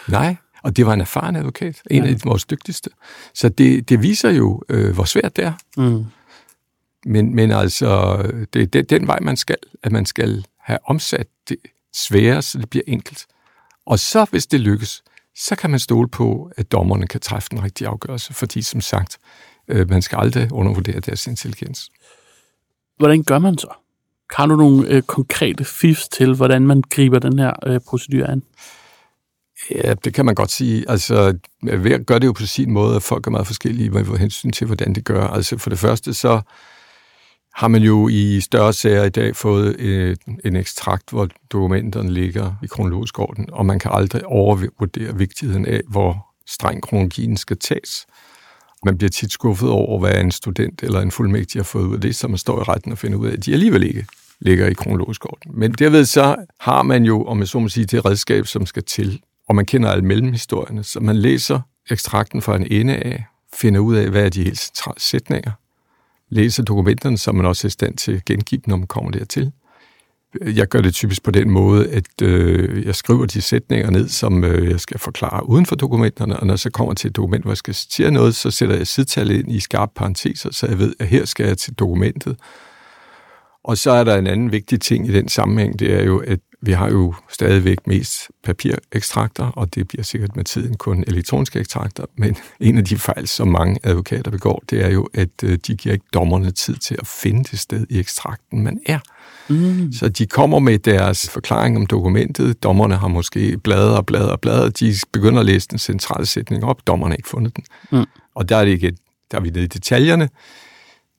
Nej, 0.09 0.37
og 0.63 0.77
det 0.77 0.87
var 0.87 0.93
en 0.93 1.01
erfaren 1.01 1.37
advokat, 1.37 1.83
en 1.91 2.05
ja. 2.05 2.09
af 2.11 2.17
de 2.17 2.21
vores 2.25 2.45
dygtigste. 2.45 2.91
Så 3.35 3.49
det, 3.49 3.89
det 3.89 4.03
viser 4.03 4.31
jo, 4.31 4.63
øh, 4.69 4.95
hvor 4.95 5.05
svært 5.05 5.37
det 5.37 5.45
er. 5.45 5.53
Mm. 5.77 6.05
Men, 7.07 7.35
men 7.35 7.51
altså, 7.51 8.23
det 8.53 8.75
er 8.77 8.83
den 8.83 9.07
vej, 9.07 9.19
man 9.21 9.37
skal, 9.37 9.57
at 9.83 9.93
man 9.93 10.07
skal 10.07 10.45
have 10.61 10.79
omsat 10.85 11.27
det 11.49 11.57
svære, 11.95 12.43
så 12.43 12.59
det 12.59 12.71
bliver 12.71 12.85
enkelt. 12.87 13.27
Og 13.87 13.99
så, 13.99 14.27
hvis 14.31 14.47
det 14.47 14.61
lykkes, 14.61 15.03
så 15.37 15.57
kan 15.57 15.71
man 15.71 15.81
stole 15.81 16.09
på, 16.09 16.51
at 16.57 16.73
dommerne 16.73 17.07
kan 17.07 17.21
træffe 17.21 17.49
den 17.51 17.63
rigtige 17.65 17.89
afgørelse, 17.89 18.35
fordi 18.35 18.63
som 18.63 18.81
sagt, 18.81 19.19
øh, 19.69 19.91
man 19.91 20.03
skal 20.03 20.19
aldrig 20.19 20.53
undervurdere 20.53 21.01
deres 21.01 21.27
intelligens. 21.27 21.91
Hvordan 22.97 23.23
gør 23.23 23.39
man 23.39 23.59
så? 23.59 23.69
Har 24.31 24.47
du 24.47 24.57
nogle 24.57 24.89
øh, 24.89 25.03
konkrete 25.03 25.65
fifs 25.65 26.09
til, 26.09 26.35
hvordan 26.35 26.67
man 26.67 26.83
griber 26.91 27.19
den 27.19 27.39
her 27.39 27.53
øh, 27.67 27.81
procedure 27.89 28.29
an? 28.29 28.43
Ja, 29.71 29.95
det 29.95 30.15
kan 30.15 30.27
man 30.27 30.35
godt 30.35 30.51
sige. 30.51 30.91
Altså, 30.91 31.39
hver 31.63 31.99
gør 31.99 32.19
det 32.19 32.27
jo 32.27 32.33
på 32.33 32.47
sin 32.47 32.71
måde, 32.73 32.97
at 32.97 33.03
folk 33.03 33.27
er 33.27 33.31
meget 33.31 33.47
forskellige 33.47 33.91
med 33.91 34.19
hensyn 34.19 34.51
til, 34.51 34.67
hvordan 34.67 34.95
det 34.95 35.05
gør. 35.05 35.27
Altså, 35.27 35.59
for 35.59 35.71
det 35.71 35.79
første, 35.79 36.15
så 36.15 36.41
har 37.57 37.69
man 37.69 37.83
jo 37.83 38.09
i 38.09 38.41
større 38.41 38.73
sager 38.73 39.05
i 39.05 39.09
dag 39.09 39.37
fået 39.37 39.81
øh, 39.81 40.17
en 40.45 40.57
ekstrakt, 40.57 41.11
hvor 41.11 41.29
dokumenterne 41.51 42.13
ligger 42.13 42.55
i 42.63 42.67
kronologisk 42.67 43.19
orden, 43.19 43.49
og 43.53 43.67
man 43.67 43.79
kan 43.79 43.91
aldrig 43.95 44.27
overvurdere 44.27 45.17
vigtigheden 45.17 45.67
af, 45.67 45.81
hvor 45.89 46.27
streng 46.47 46.83
kronologien 46.83 47.37
skal 47.37 47.59
tages. 47.59 48.07
Man 48.85 48.99
bliver 48.99 49.11
tit 49.11 49.33
skuffet 49.33 49.71
over, 49.71 50.01
hvad 50.01 50.21
en 50.21 50.31
student 50.31 50.83
eller 50.83 51.01
en 51.01 51.11
fuldmægtig 51.11 51.59
har 51.59 51.65
fået 51.65 51.87
ud 51.87 51.95
af 51.95 52.01
det, 52.01 52.17
som 52.17 52.31
man 52.31 52.39
står 52.39 52.61
i 52.61 52.63
retten 52.63 52.93
og 52.93 52.99
finder 52.99 53.19
ud 53.19 53.27
af, 53.27 53.33
at 53.33 53.47
de 53.47 53.53
alligevel 53.53 53.83
ikke 53.83 54.07
ligger 54.41 54.67
i 54.67 54.73
kronologisk 54.73 55.25
orden. 55.25 55.61
Men 55.61 55.73
derved 55.73 56.05
så 56.05 56.37
har 56.61 56.83
man 56.83 57.05
jo, 57.05 57.25
om 57.25 57.39
jeg 57.39 57.49
så 57.49 57.59
må 57.59 57.69
sige, 57.69 57.87
det 57.87 58.05
redskab, 58.05 58.47
som 58.47 58.67
skal 58.67 58.83
til, 58.85 59.21
og 59.49 59.55
man 59.55 59.67
kender 59.67 59.91
alle 59.91 60.05
mellemhistorierne, 60.05 60.85
så 60.85 61.01
man 61.01 61.17
læser 61.17 61.61
ekstrakten 61.91 62.43
fra 62.43 62.57
en 62.57 62.67
ende 62.71 62.97
af, 62.97 63.25
finder 63.55 63.81
ud 63.81 63.97
af, 63.97 64.11
hvad 64.11 64.25
er 64.25 64.29
de 64.29 64.45
helt 64.45 64.59
centrale 64.59 65.01
sætninger, 65.01 65.51
læser 66.29 66.63
dokumenterne, 66.63 67.19
så 67.19 67.33
man 67.33 67.47
også 67.47 67.67
er 67.67 67.69
i 67.69 67.71
stand 67.71 67.97
til 67.97 68.13
at 68.13 68.25
gengive 68.25 68.61
dem, 68.65 68.71
når 68.71 68.77
man 68.77 68.87
kommer 68.87 69.11
dertil. 69.11 69.53
Jeg 70.41 70.69
gør 70.69 70.81
det 70.81 70.95
typisk 70.95 71.23
på 71.23 71.31
den 71.31 71.51
måde, 71.51 71.89
at 71.91 72.23
øh, 72.23 72.87
jeg 72.87 72.95
skriver 72.95 73.27
de 73.27 73.43
sætninger 73.43 73.91
ned, 73.91 74.09
som 74.09 74.45
øh, 74.45 74.71
jeg 74.71 74.81
skal 74.81 74.99
forklare 74.99 75.49
uden 75.49 75.67
for 75.67 75.77
dokumenterne, 75.77 76.37
og 76.41 76.47
når 76.47 76.55
jeg 76.55 76.59
så 76.59 76.71
kommer 76.71 76.95
til 76.95 77.09
et 77.09 77.17
dokument, 77.17 77.45
hvor 77.45 77.51
jeg 77.51 77.57
skal 77.57 77.75
citere 77.75 78.11
noget, 78.11 78.35
så 78.35 78.51
sætter 78.51 78.77
jeg 78.77 78.87
sidetallet 78.87 79.35
ind 79.35 79.53
i 79.53 79.61
skarpe 79.61 79.93
parenteser, 79.97 80.53
så 80.53 80.67
jeg 80.67 80.79
ved, 80.79 80.95
at 80.99 81.07
her 81.07 81.25
skal 81.25 81.47
jeg 81.47 81.59
til 81.59 81.75
dokumentet. 81.75 82.37
Og 83.67 83.79
så 83.79 83.91
er 83.91 84.05
der 84.05 84.17
en 84.17 84.27
anden 84.27 84.53
vigtig 84.53 84.81
ting 84.81 85.09
i 85.09 85.13
den 85.13 85.29
sammenhæng, 85.29 85.79
det 85.79 85.95
er 85.95 86.05
jo, 86.05 86.19
at 86.19 86.39
vi 86.63 86.73
har 86.73 86.91
jo 86.91 87.15
stadigvæk 87.33 87.87
mest 87.87 88.31
papirekstrakter, 88.45 89.45
og 89.45 89.75
det 89.75 89.89
bliver 89.89 90.03
sikkert 90.03 90.37
med 90.37 90.45
tiden 90.45 90.77
kun 90.77 91.05
elektroniske 91.07 91.59
ekstrakter, 91.59 92.05
men 92.17 92.37
en 92.61 92.79
af 92.79 92.85
de 92.85 92.97
fejl, 92.97 93.29
som 93.29 93.49
mange 93.49 93.81
advokater 93.83 94.31
begår, 94.31 94.63
det 94.71 94.85
er 94.85 94.91
jo, 94.91 95.09
at 95.15 95.29
øh, 95.45 95.59
de 95.67 95.77
giver 95.77 95.93
ikke 95.93 96.07
dommerne 96.15 96.51
tid 96.51 96.77
til 96.77 96.97
at 96.99 97.07
finde 97.07 97.45
det 97.45 97.59
sted 97.59 97.87
i 97.91 97.99
ekstrakten, 97.99 98.63
man 98.63 98.81
er. 98.87 98.99
Mm. 99.49 99.93
Så 99.93 100.09
de 100.09 100.27
kommer 100.27 100.59
med 100.59 100.79
deres 100.79 101.31
forklaring 101.31 101.77
om 101.77 101.87
dokumentet. 101.87 102.63
Dommerne 102.63 102.97
har 102.97 103.09
måske 103.09 103.59
bladret 103.59 103.97
og 103.97 104.07
bladret 104.07 104.31
og 104.31 104.41
bladret. 104.41 104.81
De 104.81 104.95
begynder 105.13 105.41
at 105.41 105.47
læse 105.47 105.69
den 105.69 105.79
centrale 105.79 106.27
sætning 106.27 106.65
op. 106.65 106.87
Dommerne 106.87 107.13
har 107.13 107.17
ikke 107.17 107.29
fundet 107.29 107.57
den. 107.57 107.65
Mm. 107.93 108.05
Og 108.35 108.49
der 108.49 108.57
er, 108.57 108.65
det 108.65 108.73
ikke, 108.73 108.93
der 109.31 109.39
er 109.39 109.43
vi 109.43 109.51
nede 109.51 109.65
i 109.65 109.69
detaljerne. 109.69 110.29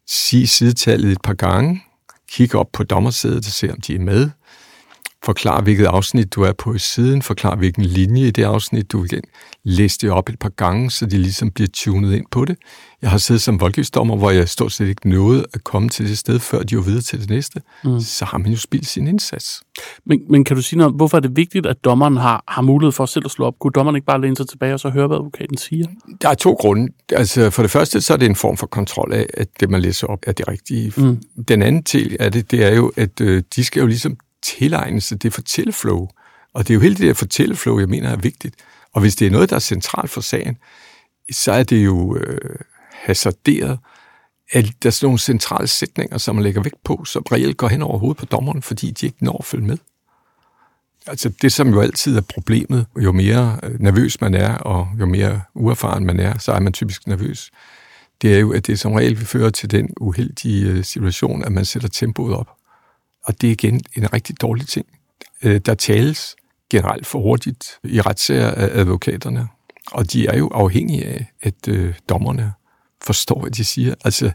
Sig 0.08 0.50
sidetallet 0.50 1.12
et 1.12 1.22
par 1.22 1.34
gange. 1.34 1.82
Kig 2.32 2.56
op 2.56 2.68
på 2.74 2.84
dommersædet 2.84 3.38
og 3.38 3.44
se, 3.44 3.72
om 3.72 3.82
de 3.82 3.96
er 3.96 4.00
med. 4.00 4.30
Forklar, 5.28 5.62
hvilket 5.62 5.86
afsnit 5.86 6.36
du 6.36 6.42
er 6.42 6.54
på 6.54 6.74
i 6.74 6.80
siden. 6.80 7.22
Forklar, 7.22 7.56
hvilken 7.56 7.86
linje 7.86 8.28
i 8.28 8.32
det 8.32 8.44
afsnit 8.44 8.92
du 8.92 9.02
vil 9.02 9.22
læse 9.64 10.00
det 10.00 10.12
op 10.12 10.30
et 10.30 10.40
par 10.40 10.50
gange, 10.50 10.92
så 10.92 11.06
de 11.06 11.18
ligesom 11.18 11.52
bliver 11.52 11.68
tunet 11.74 12.16
ind 12.16 12.26
på 12.32 12.46
det. 12.46 12.58
Jeg 13.02 13.10
har 13.10 13.18
siddet 13.18 13.42
som 13.42 13.60
voldgiftsdommer, 13.60 14.16
hvor 14.16 14.32
jeg 14.32 14.50
stort 14.50 14.72
set 14.72 14.88
ikke 14.88 15.10
nåede 15.10 15.46
at 15.54 15.64
komme 15.64 15.90
til 15.90 16.10
det 16.10 16.18
sted, 16.18 16.40
før 16.40 16.64
de 16.64 16.76
var 16.76 16.82
videre 16.82 17.02
til 17.02 17.20
det 17.22 17.30
næste. 17.30 17.62
Mm. 17.84 18.00
Så 18.00 18.26
har 18.26 18.38
man 18.38 18.52
jo 18.52 18.58
spildt 18.58 18.88
sin 18.88 19.08
indsats. 19.08 19.62
Men, 20.06 20.22
men 20.30 20.44
kan 20.44 20.56
du 20.56 20.62
sige 20.62 20.78
noget 20.78 20.94
hvorfor 20.96 21.18
er 21.18 21.22
det 21.22 21.36
vigtigt, 21.36 21.66
at 21.66 21.84
dommeren 21.84 22.18
har, 22.18 22.44
har 22.48 22.62
mulighed 22.62 22.92
for 22.92 23.06
selv 23.06 23.26
at 23.26 23.32
slå 23.32 23.46
op? 23.46 23.60
Kunne 23.60 23.72
dommeren 23.72 23.96
ikke 23.96 24.06
bare 24.06 24.22
læne 24.22 24.38
sig 24.38 24.50
tilbage 24.50 24.74
og 24.74 24.80
så 24.80 24.90
høre, 24.90 25.08
hvad 25.08 25.18
advokaten 25.18 25.58
siger? 25.58 25.88
Der 26.22 26.30
er 26.30 26.34
to 26.34 26.54
grunde. 26.54 26.94
Altså, 27.12 27.50
for 27.50 27.62
det 27.62 27.72
første, 27.72 28.02
så 28.02 28.14
er 28.14 28.18
det 28.18 28.26
en 28.26 28.36
form 28.36 28.58
for 28.58 28.68
kontrol 28.68 29.14
af, 29.14 29.26
at 29.34 29.48
det, 29.60 29.70
man 29.70 29.82
læser 29.82 30.08
op, 30.08 30.20
er 30.28 30.32
det 30.32 30.48
rigtige. 30.48 30.94
Mm. 30.98 31.22
Den 31.48 31.62
anden 31.62 31.82
del 31.82 32.18
af 32.20 32.32
det, 32.32 32.52
det 32.52 32.64
er 32.64 32.76
jo, 32.76 32.92
at 32.96 33.22
øh, 33.22 33.44
de 33.56 33.64
skal 33.64 33.80
jo 33.80 33.88
ligesom 33.88 34.18
tilegne 34.44 35.02
sig 35.02 35.24
det 35.24 35.34
fortælleflow. 35.34 36.08
Og 36.54 36.68
det 36.68 36.70
er 36.70 36.76
jo 36.76 36.82
hele 36.82 36.96
det 36.96 37.08
der 37.08 37.14
fortælleflow, 37.14 37.80
jeg 37.80 37.90
mener 37.90 38.10
er 38.10 38.16
vigtigt. 38.16 38.56
Og 38.94 39.02
hvis 39.02 39.16
det 39.16 39.28
er 39.28 39.32
noget, 39.32 39.50
der 39.50 39.56
er 39.56 39.60
centralt 39.60 40.10
for 40.10 40.22
sagen, 40.22 40.58
så 41.32 41.52
er 41.52 41.64
det 41.64 41.86
jo 41.86 42.16
øh, 42.16 42.60
hasarderet, 42.92 43.80
at 44.52 44.66
der 44.84 44.90
er 44.90 44.92
sådan 44.92 45.06
nogle 45.06 45.20
centrale 45.20 45.68
sætninger, 45.68 46.18
som 46.18 46.36
man 46.36 46.44
lægger 46.44 46.64
vægt 46.64 46.84
på, 46.84 47.06
som 47.06 47.24
reelt 47.32 47.58
går 47.58 47.68
hen 47.68 47.82
over 47.82 47.98
hovedet 47.98 48.18
på 48.18 48.26
dommeren, 48.26 48.62
fordi 48.62 48.92
de 48.92 49.06
ikke 49.06 49.26
når 49.26 49.38
at 49.38 49.46
følge 49.46 49.66
med. 49.66 49.78
Altså 51.08 51.30
det, 51.42 51.54
som 51.54 51.70
jo 51.70 51.82
altid 51.82 52.18
er 52.18 52.22
problemet, 52.22 52.86
jo 53.00 53.12
mere 53.12 53.60
øh, 53.64 53.80
nervøs 53.80 54.22
man 54.22 54.34
er, 54.34 54.56
og 54.56 54.88
jo 55.00 55.06
mere 55.06 55.42
uerfaren 55.54 56.06
man 56.06 56.20
er, 56.20 56.38
så 56.38 56.52
er 56.52 56.60
man 56.60 56.74
typisk 56.74 57.08
nervøs. 57.08 57.52
Det 58.22 58.36
er 58.36 58.40
jo, 58.40 58.54
at 58.54 58.68
det 58.68 58.80
som 58.80 58.94
regel 58.94 59.18
vil 59.18 59.26
føre 59.26 59.52
til 59.52 59.72
den 59.72 59.90
uheldige 60.00 60.68
øh, 60.68 60.84
situation, 60.84 61.44
at 61.44 61.52
man 61.52 61.66
sætter 61.66 61.90
tempoet 61.90 62.36
op. 62.36 62.57
Og 63.28 63.42
det 63.42 63.48
er 63.48 63.52
igen 63.52 63.82
en 63.96 64.14
rigtig 64.14 64.42
dårlig 64.42 64.68
ting. 64.68 64.86
Øh, 65.44 65.62
der 65.66 65.74
tales 65.74 66.36
generelt 66.70 67.08
for 67.08 67.20
hurtigt 67.20 67.80
i 67.84 68.02
retssager 68.02 68.52
af 68.52 68.80
advokaterne, 68.80 69.48
og 69.92 70.14
de 70.14 70.28
er 70.28 70.38
jo 70.38 70.48
afhængige 70.48 71.06
af, 71.06 71.32
at 71.42 71.68
øh, 71.68 71.94
dommerne 72.10 72.54
forstår, 73.02 73.42
hvad 73.42 73.52
de 73.52 73.66
siger. 73.66 73.96
Altså, 74.06 74.32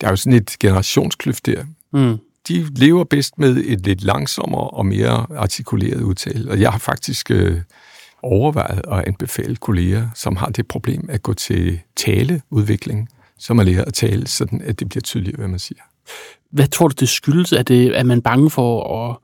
der 0.00 0.06
er 0.06 0.10
jo 0.10 0.16
sådan 0.16 0.32
et 0.32 0.56
generationskløft 0.60 1.46
der. 1.46 1.64
Mm. 1.92 2.18
De 2.48 2.66
lever 2.74 3.04
bedst 3.04 3.38
med 3.38 3.56
et 3.56 3.80
lidt 3.80 4.02
langsommere 4.02 4.70
og 4.70 4.86
mere 4.86 5.26
artikuleret 5.36 6.02
udtale, 6.02 6.50
og 6.50 6.60
jeg 6.60 6.70
har 6.70 6.78
faktisk 6.78 7.30
øh, 7.30 7.60
overvejet 8.22 8.82
at 8.92 9.04
anbefale 9.06 9.56
kolleger, 9.56 10.08
som 10.14 10.36
har 10.36 10.46
det 10.46 10.68
problem 10.68 11.08
at 11.10 11.22
gå 11.22 11.34
til 11.34 11.80
taleudvikling, 11.96 13.08
som 13.38 13.60
at 13.60 13.66
lære 13.66 13.86
at 13.86 13.94
tale, 13.94 14.26
sådan 14.26 14.60
at 14.60 14.80
det 14.80 14.88
bliver 14.88 15.02
tydeligt, 15.02 15.36
hvad 15.36 15.48
man 15.48 15.58
siger. 15.58 15.82
Hvad 16.50 16.66
tror 16.66 16.88
du, 16.88 16.94
det 17.00 17.08
skyldes? 17.08 17.52
Er, 17.52 17.62
det, 17.62 17.98
er 17.98 18.02
man 18.02 18.22
bange 18.22 18.50
for 18.50 18.98
at 19.08 19.16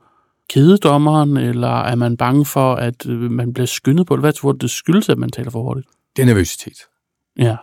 kede 0.49 0.77
dommeren, 0.77 1.37
eller 1.37 1.81
er 1.81 1.95
man 1.95 2.17
bange 2.17 2.45
for, 2.45 2.75
at 2.75 3.05
øh, 3.05 3.31
man 3.31 3.53
bliver 3.53 3.67
skyndet 3.67 4.07
på 4.07 4.15
det? 4.15 4.23
Hvad 4.23 4.33
tror 4.33 4.51
du, 4.51 4.57
det 4.57 4.71
skyldes, 4.71 5.09
at 5.09 5.17
man 5.17 5.29
taler 5.29 5.51
for 5.51 5.63
hurtigt? 5.63 5.87
Det 6.15 6.21
er 6.21 6.25
nervøsitet. 6.25 6.77
Ja. 7.37 7.55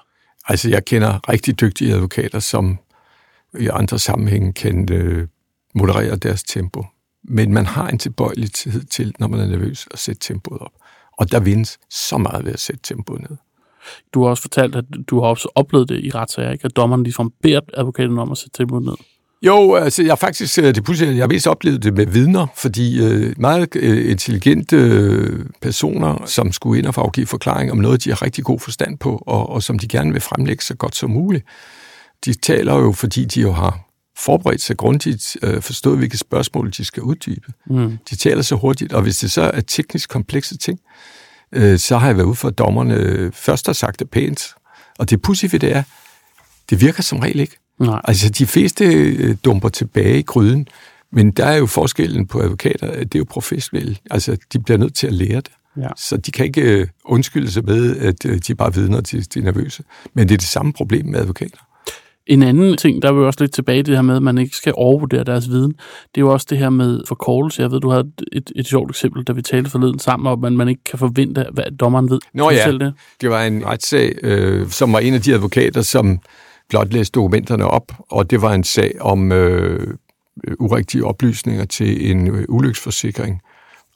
Altså, 0.49 0.69
jeg 0.69 0.85
kender 0.85 1.29
rigtig 1.29 1.61
dygtige 1.61 1.95
advokater, 1.95 2.39
som 2.39 2.79
i 3.59 3.69
andre 3.73 3.99
sammenhænge 3.99 4.53
kan 4.53 4.93
øh, 4.93 5.29
moderere 5.75 6.17
deres 6.17 6.43
tempo. 6.43 6.87
Men 7.25 7.53
man 7.53 7.67
har 7.67 7.89
en 7.89 7.99
tilbøjelighed 7.99 8.85
til, 8.85 9.15
når 9.19 9.29
man 9.29 9.41
er 9.41 9.47
nervøs, 9.47 9.89
at 9.91 9.99
sætte 9.99 10.21
tempoet 10.21 10.61
op. 10.61 10.73
Og 11.19 11.33
der 11.33 11.41
vindes 11.41 11.79
så 11.91 12.19
meget 12.19 12.45
ved 12.45 12.53
at 12.53 12.61
sætte 12.61 12.83
tempoet 12.83 13.31
ned. 13.31 13.37
Du 14.15 14.23
har 14.23 14.31
også 14.31 14.43
fortalt, 14.43 14.77
at 14.77 14.85
du 15.11 15.21
har 15.21 15.29
også 15.29 15.49
oplevet 15.55 15.89
det 15.89 16.05
i 16.05 16.11
retssager, 16.11 16.53
ikke? 16.53 16.65
at 16.65 16.77
dommeren 16.77 17.03
ligesom 17.03 17.33
beder 17.43 17.61
advokaten 17.75 18.19
om 18.19 18.33
at 18.33 18.39
sætte 18.39 18.59
tempoet 18.59 18.85
ned. 18.85 18.95
Jo, 19.43 19.75
altså 19.75 20.03
jeg 20.03 20.19
faktisk, 20.19 20.59
øh, 20.59 20.75
det 20.75 20.85
pludselig, 20.85 21.17
jeg 21.17 21.23
har 21.23 21.29
mest 21.29 21.47
oplevet 21.47 21.83
det 21.83 21.95
med 21.95 22.07
vidner, 22.07 22.47
fordi 22.57 23.05
øh, 23.05 23.35
meget 23.39 23.77
øh, 23.77 24.11
intelligente 24.11 24.77
øh, 24.77 25.47
personer, 25.63 26.23
som 26.27 26.53
skulle 26.53 26.79
ind 26.79 26.87
og 26.87 26.95
afgive 26.97 27.27
forklaring 27.27 27.73
om 27.73 27.79
noget, 27.79 28.05
de 28.05 28.11
har 28.11 28.23
rigtig 28.23 28.45
god 28.45 28.61
forstand 28.61 28.99
på, 28.99 29.23
og, 29.27 29.49
og 29.49 29.63
som 29.63 29.79
de 29.79 29.89
gerne 29.89 30.13
vil 30.13 30.21
fremlægge 30.21 30.65
så 30.65 30.75
godt 30.75 30.97
som 30.97 31.11
muligt, 31.11 31.45
de 32.25 32.35
taler 32.35 32.75
jo, 32.75 32.93
fordi 32.93 33.25
de 33.25 33.41
jo 33.41 33.53
har 33.53 33.81
forberedt 34.19 34.63
sig 34.63 34.77
grundigt, 34.77 35.37
øh, 35.43 35.63
forstået, 35.63 35.99
hvilke 35.99 36.19
spørgsmål 36.19 36.71
de 36.71 36.85
skal 36.85 37.03
uddybe. 37.03 37.53
Mm. 37.67 37.99
De 38.11 38.17
taler 38.17 38.43
så 38.43 38.55
hurtigt, 38.55 38.93
og 38.93 39.03
hvis 39.03 39.19
det 39.19 39.31
så 39.31 39.43
er 39.43 39.61
teknisk 39.61 40.11
komplekse 40.11 40.59
ting, 40.59 40.81
øh, 40.85 41.16
så 41.77 41.99
har 41.99 42.07
jeg 42.07 42.17
været 42.17 42.27
ude 42.27 42.35
for, 42.35 42.49
at 42.49 42.59
dommerne 42.59 43.31
først 43.33 43.67
har 43.67 43.73
sagt 43.73 43.99
det 43.99 44.11
pænt, 44.11 44.55
og 44.99 45.11
det 45.11 45.23
pudsige 45.23 45.53
ved 45.53 45.61
det 45.61 45.77
er, 45.77 45.83
det 46.71 46.81
virker 46.81 47.03
som 47.03 47.19
regel 47.19 47.41
ikke. 47.41 47.57
Nej. 47.79 48.01
Altså, 48.05 48.29
de 48.29 48.47
fleste 48.47 48.85
øh, 48.85 49.37
dumper 49.45 49.69
tilbage 49.69 50.19
i 50.19 50.23
gryden, 50.23 50.69
men 51.13 51.31
der 51.31 51.47
er 51.47 51.57
jo 51.57 51.67
forskellen 51.67 52.27
på 52.27 52.41
advokater, 52.41 52.91
at 52.91 53.13
det 53.13 53.15
er 53.15 53.19
jo 53.19 53.27
professionelle. 53.31 53.97
Altså, 54.11 54.37
de 54.53 54.59
bliver 54.59 54.79
nødt 54.79 54.95
til 54.95 55.07
at 55.07 55.13
lære 55.13 55.37
det. 55.37 55.51
Ja. 55.77 55.89
Så 55.97 56.17
de 56.17 56.31
kan 56.31 56.47
ikke 56.47 56.61
øh, 56.61 56.87
undskylde 57.05 57.51
sig 57.53 57.65
med, 57.65 57.97
at 57.97 58.27
øh, 58.27 58.39
de 58.47 58.55
bare 58.55 58.75
vidner 58.75 59.01
til 59.01 59.35
de 59.35 59.39
er 59.39 59.43
nervøse. 59.43 59.85
Men 60.15 60.29
det 60.29 60.35
er 60.35 60.39
det 60.39 60.49
samme 60.49 60.73
problem 60.73 61.07
med 61.07 61.21
advokater. 61.21 61.59
En 62.27 62.43
anden 62.43 62.77
ting, 62.77 63.03
der 63.03 63.09
er 63.09 63.15
jo 63.15 63.27
også 63.27 63.41
lidt 63.41 63.53
tilbage 63.53 63.83
det 63.83 63.95
her 63.95 64.03
med, 64.03 64.17
at 64.17 64.23
man 64.23 64.39
ikke 64.39 64.57
skal 64.57 64.73
overvurdere 64.77 65.25
deres 65.25 65.49
viden. 65.49 65.71
Det 66.15 66.21
er 66.21 66.21
jo 66.21 66.33
også 66.33 66.47
det 66.51 66.59
her 66.59 66.71
med 66.71 67.01
forkortelse. 67.09 67.63
Jeg 67.63 67.71
ved, 67.71 67.81
du 67.81 67.91
havde 67.91 68.11
et, 68.33 68.53
et 68.57 68.67
sjovt 68.67 68.91
eksempel, 68.91 69.25
da 69.25 69.33
vi 69.33 69.43
talte 69.43 69.71
forleden 69.71 69.99
sammen, 69.99 70.27
om 70.33 70.45
at 70.45 70.53
man 70.53 70.69
ikke 70.69 70.85
kan 70.85 70.99
forvente, 70.99 71.47
hvad 71.53 71.65
dommeren 71.81 72.11
ved. 72.11 72.19
Nå 72.35 72.51
ja, 72.51 72.73
det? 72.73 72.95
det 73.21 73.31
var 73.31 73.43
en 73.43 73.67
retssag, 73.67 74.15
øh, 74.23 74.69
som 74.69 74.93
var 74.93 74.99
en 74.99 75.15
af 75.15 75.21
de 75.21 75.35
advokater, 75.35 75.83
som 75.83 76.19
blot 76.69 76.93
læse 76.93 77.13
dokumenterne 77.13 77.65
op, 77.65 77.93
og 78.11 78.31
det 78.31 78.43
var 78.43 78.55
en 78.55 78.65
sag 78.65 78.93
om 79.01 79.33
øh, 79.33 79.95
urigtige 80.59 81.05
oplysninger 81.05 81.65
til 81.65 82.11
en 82.11 82.29
øh, 82.29 82.45
ulyksforsikring. 82.49 83.41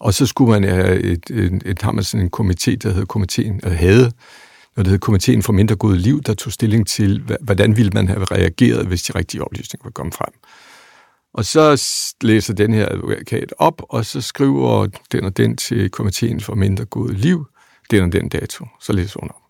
Og 0.01 0.15
så 0.15 0.27
skulle 0.27 0.61
man 0.61 0.71
have 0.71 1.01
et, 1.01 1.31
et, 1.31 1.63
et, 1.67 1.81
sådan 1.81 2.21
en 2.21 2.31
komité, 2.37 2.77
der 2.77 2.89
hedder 2.89 3.05
komiteen, 3.05 3.61
eller 3.63 3.77
havde, 3.77 4.13
når 4.77 4.83
det 4.83 4.91
hedder 4.91 5.05
komiteen 5.05 5.43
for 5.43 5.53
mindre 5.53 5.77
gode 5.77 5.99
liv, 5.99 6.23
der 6.23 6.35
tog 6.35 6.53
stilling 6.53 6.87
til, 6.87 7.37
hvordan 7.41 7.77
ville 7.77 7.91
man 7.95 8.09
have 8.09 8.25
reageret, 8.25 8.87
hvis 8.87 9.03
de 9.03 9.13
rigtige 9.13 9.45
oplysninger 9.45 9.85
var 9.85 9.91
kommet 9.91 10.15
frem. 10.15 10.33
Og 11.35 11.45
så 11.45 11.83
læser 12.21 12.55
den 12.55 12.73
her 12.73 12.89
advokat 12.89 13.55
op, 13.59 13.83
og 13.89 14.07
så 14.07 14.21
skriver 14.21 14.87
den 15.13 15.25
og 15.25 15.37
den 15.37 15.57
til 15.57 15.91
komiteen 15.91 16.41
for 16.41 16.55
mindre 16.55 16.85
gode 16.85 17.15
liv, 17.15 17.47
den 17.91 18.05
og 18.05 18.13
den 18.13 18.29
dato. 18.29 18.67
Så 18.81 18.93
læser 18.93 19.21
hun 19.21 19.29
op 19.29 19.41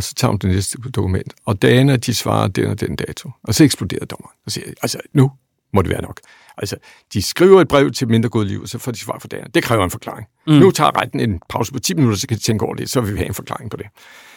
og 0.00 0.02
så 0.02 0.14
tager 0.14 0.30
hun 0.30 0.38
det 0.38 0.50
næste 0.50 0.78
dokument. 0.78 1.34
Og 1.44 1.62
dagene, 1.62 1.96
de 1.96 2.14
svarer 2.14 2.48
den 2.48 2.66
og 2.66 2.80
den 2.80 2.96
dato. 2.96 3.30
Og 3.42 3.54
så 3.54 3.64
eksploderer 3.64 4.04
dommeren. 4.04 4.36
Og 4.46 4.52
siger, 4.52 4.66
altså, 4.82 5.00
nu 5.12 5.32
må 5.72 5.82
det 5.82 5.90
være 5.90 6.02
nok. 6.02 6.20
Altså, 6.58 6.76
de 7.12 7.22
skriver 7.22 7.60
et 7.60 7.68
brev 7.68 7.90
til 7.90 8.08
mindre 8.08 8.28
god 8.28 8.44
liv, 8.44 8.62
og 8.62 8.68
så 8.68 8.78
får 8.78 8.92
de 8.92 8.98
svar 8.98 9.18
for 9.18 9.28
dagen. 9.28 9.50
Det 9.54 9.62
kræver 9.62 9.84
en 9.84 9.90
forklaring. 9.90 10.26
Mm. 10.46 10.52
Nu 10.52 10.70
tager 10.70 11.00
retten 11.00 11.20
en 11.20 11.40
pause 11.48 11.72
på 11.72 11.78
10 11.78 11.94
minutter, 11.94 12.18
så 12.18 12.26
kan 12.26 12.36
de 12.36 12.42
tænke 12.42 12.64
over 12.64 12.74
det, 12.74 12.90
så 12.90 13.00
vil 13.00 13.12
vi 13.12 13.18
have 13.18 13.28
en 13.28 13.34
forklaring 13.34 13.70
på 13.70 13.76
det. 13.76 13.86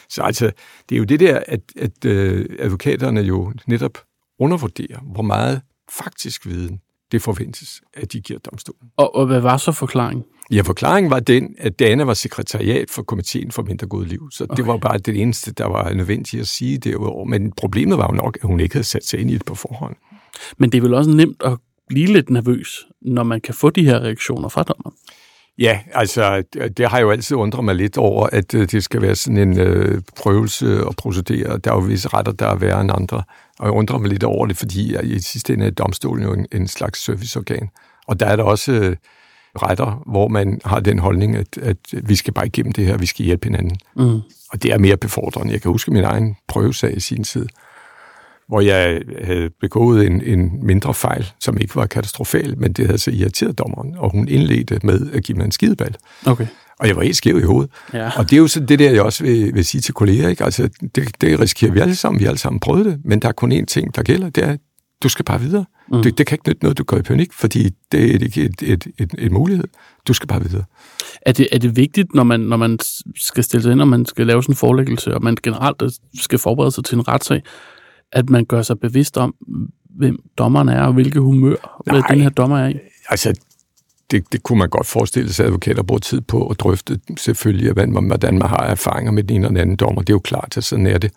Så 0.10 0.22
altså, 0.22 0.52
det 0.90 0.96
er 0.96 1.00
jo 1.00 1.06
det 1.06 1.20
der, 1.20 1.40
at, 1.48 1.62
at 1.80 2.06
øh, 2.06 2.46
advokaterne 2.60 3.22
jo 3.22 3.54
netop 3.68 3.98
undervurderer, 4.40 5.00
hvor 5.14 5.24
meget 5.24 5.62
faktisk 6.00 6.46
viden 6.46 6.80
det 7.12 7.22
forventes, 7.22 7.82
at 7.94 8.14
de 8.14 8.22
giver 8.22 8.40
domstolen. 8.40 8.90
Og, 8.98 9.16
og 9.16 9.26
hvad 9.26 9.40
var 9.40 9.58
så 9.58 9.72
forklaringen? 9.72 10.26
Ja, 10.52 10.62
forklaringen 10.62 11.10
var 11.10 11.20
den, 11.20 11.56
at 11.58 11.80
Dana 11.80 12.04
var 12.04 12.14
sekretariat 12.14 12.90
for 12.90 13.04
komiteen 13.04 13.52
for 13.52 13.64
mindre 13.64 13.88
gode 13.88 14.08
liv, 14.08 14.30
så 14.32 14.44
okay. 14.44 14.56
det 14.56 14.68
var 14.68 14.78
bare 14.78 14.98
det 14.98 15.22
eneste, 15.22 15.52
der 15.52 15.66
var 15.66 15.94
nødvendigt 15.94 16.42
at 16.42 16.48
sige 16.48 16.78
derudover. 16.78 17.26
Men 17.26 17.52
problemet 17.52 17.98
var 17.98 18.08
jo 18.12 18.16
nok, 18.16 18.38
at 18.42 18.48
hun 18.48 18.60
ikke 18.60 18.76
havde 18.76 18.88
sat 18.88 19.06
sig 19.06 19.20
ind 19.20 19.32
i 19.32 19.34
det 19.34 19.46
på 19.46 19.56
forhånd. 19.56 19.96
Men 20.58 20.72
det 20.72 20.78
er 20.78 20.82
vel 20.82 20.94
også 20.94 21.10
nemt 21.10 21.42
at 21.46 21.58
blive 21.88 22.08
lidt 22.08 22.30
nervøs, 22.30 22.88
når 23.02 23.24
man 23.24 23.42
kan 23.42 23.54
få 23.54 23.70
de 23.70 23.84
her 23.86 24.00
reaktioner 24.00 24.50
fra 24.50 24.64
dommeren? 24.64 24.96
Ja, 25.58 25.80
altså, 25.94 26.44
det 26.78 26.90
har 26.90 27.00
jo 27.00 27.12
altid 27.12 27.38
undret 27.38 27.66
mig 27.66 27.76
lidt 27.76 27.98
over, 27.98 28.28
at 28.32 28.54
øh, 28.54 28.72
det 28.72 28.84
skal 28.84 29.02
være 29.02 29.16
sådan 29.16 29.38
en 29.38 29.60
øh, 29.60 30.02
prøvelse 30.18 30.88
og 30.88 30.96
procedere. 30.96 31.58
Der 31.58 31.72
er 31.72 31.76
jo 31.76 31.82
visse 31.82 32.08
retter, 32.08 32.32
der 32.32 32.48
er 32.48 32.56
værre 32.56 32.82
end 32.82 32.92
andre. 32.94 33.24
Og 33.60 33.66
jeg 33.66 33.74
undrer 33.74 33.98
mig 33.98 34.10
lidt 34.10 34.24
over 34.24 34.46
det, 34.46 34.58
fordi 34.58 34.96
i 35.04 35.20
sidste 35.20 35.54
ende 35.54 35.66
er 35.66 35.72
domstolen 35.72 36.24
jo 36.24 36.34
en, 36.34 36.48
en 36.52 36.68
slags 36.68 37.04
serviceorgan. 37.04 37.70
Og 38.08 38.20
der 38.20 38.26
er 38.26 38.36
der 38.36 38.44
også 38.44 38.72
øh, 38.72 38.96
retter, 39.56 40.04
hvor 40.06 40.28
man 40.28 40.62
har 40.66 40.80
den 40.80 41.00
holdning, 41.00 41.36
at, 41.36 41.58
at 41.58 41.78
vi 41.92 42.16
skal 42.16 42.34
bare 42.34 42.46
igennem 42.46 42.74
det 42.74 42.86
her, 42.86 42.98
vi 42.98 43.06
skal 43.06 43.26
hjælpe 43.26 43.48
hinanden. 43.48 43.78
Mm. 43.96 44.22
Og 44.50 44.64
det 44.64 44.72
er 44.72 44.78
mere 44.78 44.98
befordrende. 44.98 45.54
Jeg 45.54 45.62
kan 45.62 45.72
huske 45.72 45.92
min 45.92 46.04
egen 46.04 46.36
prøvesag 46.48 46.98
i 46.98 47.00
sin 47.00 47.24
tid, 47.24 47.48
hvor 48.54 48.62
jeg 48.62 49.02
havde 49.24 49.50
begået 49.62 50.06
en, 50.06 50.22
en 50.22 50.66
mindre 50.66 50.94
fejl, 50.94 51.32
som 51.40 51.58
ikke 51.58 51.76
var 51.76 51.86
katastrofal, 51.86 52.58
men 52.58 52.74
det 52.74 52.86
havde 52.86 52.98
så 52.98 53.12
irriteret 53.12 53.58
dommeren, 53.58 53.96
og 53.98 54.12
hun 54.12 54.28
indledte 54.28 54.80
med 54.84 55.12
at 55.14 55.24
give 55.24 55.38
mig 55.38 55.46
en 55.46 55.52
skideball. 55.52 55.96
Okay. 56.26 56.48
Og 56.80 56.88
jeg 56.88 56.96
var 56.96 57.02
helt 57.02 57.16
skæv 57.16 57.38
i 57.38 57.42
hovedet. 57.42 57.72
Ja. 57.94 58.12
Og 58.18 58.30
det 58.30 58.34
er 58.34 58.38
jo 58.38 58.48
så 58.48 58.60
det 58.60 58.80
der, 58.80 58.92
jeg 58.92 59.02
også 59.02 59.24
vil, 59.24 59.54
vil 59.54 59.66
sige 59.66 59.82
til 59.82 59.94
kolleger. 59.94 60.30
Ikke? 60.30 60.44
Altså, 60.44 60.70
det, 60.96 61.22
det 61.22 61.40
risikerer 61.40 61.72
vi 61.72 61.80
alle 61.80 61.96
sammen. 61.96 62.20
Vi 62.20 62.24
har 62.24 62.32
alle 62.32 62.40
sammen 62.40 62.60
prøvet 62.60 62.86
det. 62.86 63.00
Men 63.06 63.20
der 63.20 63.28
er 63.28 63.32
kun 63.32 63.52
én 63.52 63.66
ting, 63.66 63.96
der 63.96 64.04
gælder. 64.04 64.30
Det 64.30 64.44
er, 64.44 64.58
du 65.04 65.10
skal 65.10 65.26
bare 65.26 65.42
videre. 65.42 65.66
Mm. 65.92 66.04
Det, 66.04 66.18
det 66.18 66.28
kan 66.28 66.36
ikke 66.36 66.50
nytte 66.50 66.64
noget, 66.64 66.78
du 66.78 66.84
går 66.84 66.98
i 66.98 67.02
panik, 67.02 67.34
fordi 67.34 67.70
det 67.92 68.06
er 68.06 68.20
ikke 68.20 68.42
et, 68.42 68.56
et, 68.62 68.88
et, 69.00 69.16
et 69.18 69.32
mulighed. 69.32 69.68
Du 70.08 70.14
skal 70.14 70.28
bare 70.28 70.44
videre. 70.44 70.64
Er 71.22 71.32
det, 71.32 71.48
er 71.52 71.58
det 71.58 71.76
vigtigt, 71.76 72.14
når 72.14 72.24
man, 72.24 72.40
når 72.40 72.58
man 72.58 72.80
skal 73.16 73.44
stille 73.44 73.64
sig 73.64 73.72
ind, 73.72 73.82
og 73.82 73.88
man 73.88 74.06
skal 74.06 74.28
lave 74.28 74.44
sådan 74.44 74.54
en 74.54 74.58
forelæggelse, 74.58 75.14
og 75.14 75.24
man 75.24 75.38
generelt 75.44 75.84
skal 76.20 76.40
forberede 76.40 76.72
sig 76.72 76.84
til 76.84 76.96
en 76.96 77.08
retssag, 77.08 77.42
at 78.14 78.30
man 78.30 78.46
gør 78.46 78.62
sig 78.62 78.80
bevidst 78.80 79.18
om, 79.18 79.36
hvem 79.90 80.20
dommeren 80.38 80.70
er, 80.70 80.82
og 80.82 80.94
hvilke 80.94 81.20
humør 81.20 81.82
Nej, 81.88 82.02
den 82.10 82.22
her 82.22 82.30
dommer 82.30 82.58
er 82.58 82.68
i? 82.68 82.80
Altså, 83.10 83.34
det, 84.12 84.34
det 84.34 84.44
kunne 84.44 84.60
man 84.60 84.70
godt 84.70 84.88
forestille 84.88 85.34
sig, 85.34 85.44
at 85.44 85.48
advokater 85.48 85.84
bruger 85.84 86.00
tid 86.00 86.22
på 86.22 86.48
at 86.48 86.60
drøfte 86.60 87.00
selvfølgelig, 87.18 87.72
hvordan 87.72 88.38
man 88.38 88.42
har 88.42 88.64
erfaringer 88.64 89.12
med 89.12 89.24
den 89.24 89.36
ene 89.36 89.48
og 89.48 89.50
den 89.50 89.58
anden 89.58 89.76
dommer. 89.76 90.02
Det 90.02 90.10
er 90.10 90.14
jo 90.14 90.20
klart, 90.20 90.58
at 90.58 90.64
sådan 90.64 90.88
er 90.88 90.98
det. 90.98 91.12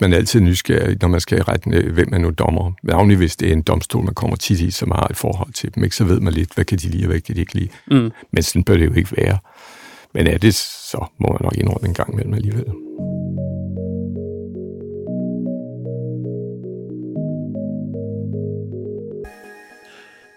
Man 0.00 0.12
er 0.12 0.16
altid 0.16 0.40
nysgerrig, 0.40 0.96
når 1.00 1.08
man 1.08 1.20
skal 1.20 1.38
i 1.38 1.42
retten, 1.42 1.92
hvem 1.92 2.08
er 2.12 2.18
nu 2.18 2.30
dommer. 2.30 2.72
Men 2.82 3.16
hvis 3.16 3.36
det 3.36 3.48
er 3.48 3.52
en 3.52 3.62
domstol, 3.62 4.04
man 4.04 4.14
kommer 4.14 4.36
tit 4.36 4.60
i, 4.60 4.70
som 4.70 4.90
har 4.90 5.06
et 5.10 5.16
forhold 5.16 5.52
til 5.52 5.74
dem, 5.74 5.84
ikke? 5.84 5.96
så 5.96 6.04
ved 6.04 6.20
man 6.20 6.32
lidt, 6.32 6.54
hvad 6.54 6.64
kan 6.64 6.78
de 6.78 6.88
lide, 6.88 7.04
og 7.04 7.08
hvad 7.08 7.20
kan 7.20 7.34
de 7.34 7.40
ikke 7.40 7.54
lide. 7.54 7.68
Mm. 7.90 8.10
Men 8.32 8.42
sådan 8.42 8.64
bør 8.64 8.76
det 8.76 8.86
jo 8.86 8.92
ikke 8.92 9.16
være. 9.16 9.38
Men 10.14 10.26
er 10.26 10.38
det, 10.38 10.54
så 10.54 11.06
må 11.20 11.28
man 11.28 11.38
nok 11.42 11.56
indrømme 11.56 11.88
en 11.88 11.94
gang 11.94 12.12
imellem 12.12 12.34
alligevel. 12.34 12.64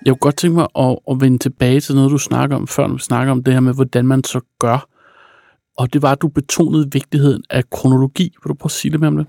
Jeg 0.06 0.12
kunne 0.12 0.20
godt 0.20 0.38
tænke 0.38 0.56
mig 0.56 0.68
at, 0.76 0.98
at 1.12 1.22
vende 1.22 1.38
tilbage 1.38 1.82
til 1.82 1.96
noget, 1.96 2.12
du 2.12 2.18
snakker 2.18 2.56
om 2.56 2.68
før, 2.68 2.88
når 2.88 2.94
vi 2.96 3.02
snakker 3.02 3.32
om 3.32 3.44
det 3.44 3.54
her 3.54 3.62
med, 3.62 3.74
hvordan 3.74 4.08
man 4.08 4.24
så 4.24 4.40
gør. 4.60 4.88
Og 5.78 5.94
det 5.94 6.02
var, 6.02 6.12
at 6.12 6.22
du 6.22 6.28
betonede 6.28 6.92
vigtigheden 6.92 7.44
af 7.50 7.70
kronologi. 7.70 8.24
Vil 8.24 8.50
du 8.50 8.54
prøve 8.54 8.68
at 8.68 8.72
sige 8.72 8.92
lidt 8.92 9.00
mere 9.00 9.08
om 9.08 9.18
det? 9.18 9.28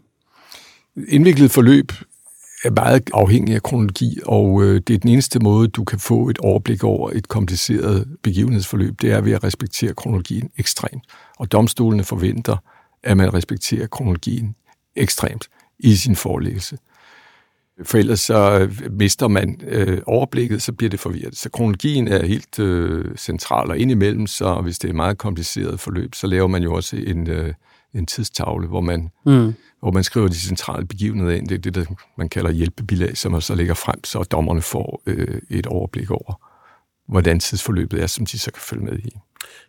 Indviklet 1.09 1.51
forløb 1.51 1.93
er 2.65 2.71
meget 2.71 3.11
afhængig 3.15 3.55
af 3.55 3.63
kronologi, 3.63 4.19
og 4.27 4.63
øh, 4.63 4.81
det 4.87 4.95
er 4.95 4.99
den 4.99 5.11
eneste 5.11 5.39
måde, 5.39 5.69
du 5.69 5.85
kan 5.85 5.99
få 5.99 6.29
et 6.29 6.39
overblik 6.39 6.85
over 6.85 7.11
et 7.11 7.29
kompliceret 7.29 8.17
begivenhedsforløb, 8.23 9.01
det 9.01 9.13
er 9.13 9.21
ved 9.21 9.33
at 9.33 9.45
respektere 9.45 9.95
kronologien 9.95 10.51
ekstremt. 10.59 11.03
Og 11.39 11.53
domstolene 11.53 12.05
forventer, 12.05 12.57
at 13.03 13.17
man 13.17 13.35
respekterer 13.35 13.87
kronologien 13.87 14.55
ekstremt 14.97 15.49
i 15.79 15.95
sin 15.97 16.17
forelæggelse. 16.17 16.79
For 17.83 17.99
ellers 17.99 18.21
så 18.21 18.59
øh, 18.61 18.93
mister 18.93 19.29
man 19.29 19.61
øh, 19.67 19.99
overblikket, 20.07 20.63
så 20.63 20.73
bliver 20.73 20.91
det 20.91 21.01
forvirret. 21.01 21.37
Så 21.37 21.51
kronologien 21.51 22.09
er 22.09 22.27
helt 22.27 22.59
øh, 22.59 23.17
central, 23.17 23.71
og 23.71 23.79
indimellem, 23.79 24.27
så 24.27 24.61
hvis 24.61 24.79
det 24.79 24.89
er 24.89 24.93
et 24.93 24.97
meget 24.97 25.19
kompliceret 25.19 25.81
forløb, 25.81 26.15
så 26.15 26.27
laver 26.27 26.47
man 26.47 26.63
jo 26.63 26.75
også 26.75 26.97
en, 26.97 27.31
øh, 27.31 27.55
en 27.95 28.07
tidstavle, 28.07 28.67
hvor 28.67 28.81
man, 28.81 29.11
mm. 29.27 29.55
hvor 29.81 29.91
man 29.91 30.05
skriver 30.05 30.29
de 30.29 30.35
centrale 30.35 30.87
begivenheder 30.87 31.33
ind. 31.33 31.49
Det 31.49 31.55
er 31.55 31.59
det, 31.59 31.75
der 31.75 31.85
man 32.19 32.29
kalder 32.29 32.51
hjælpebilag, 32.51 33.17
som 33.17 33.33
man 33.33 33.41
så 33.41 33.55
lægger 33.55 33.75
frem, 33.75 34.05
så 34.05 34.23
dommerne 34.23 34.63
får 34.63 35.03
øh, 35.07 35.41
et 35.51 35.67
overblik 35.67 36.11
over, 36.11 36.41
hvordan 37.09 37.41
tidsforløbet 37.41 38.03
er, 38.03 38.07
som 38.07 38.27
de 38.27 38.39
så 38.39 38.53
kan 38.53 38.63
følge 38.63 38.85
med 38.85 38.99
i. 38.99 39.11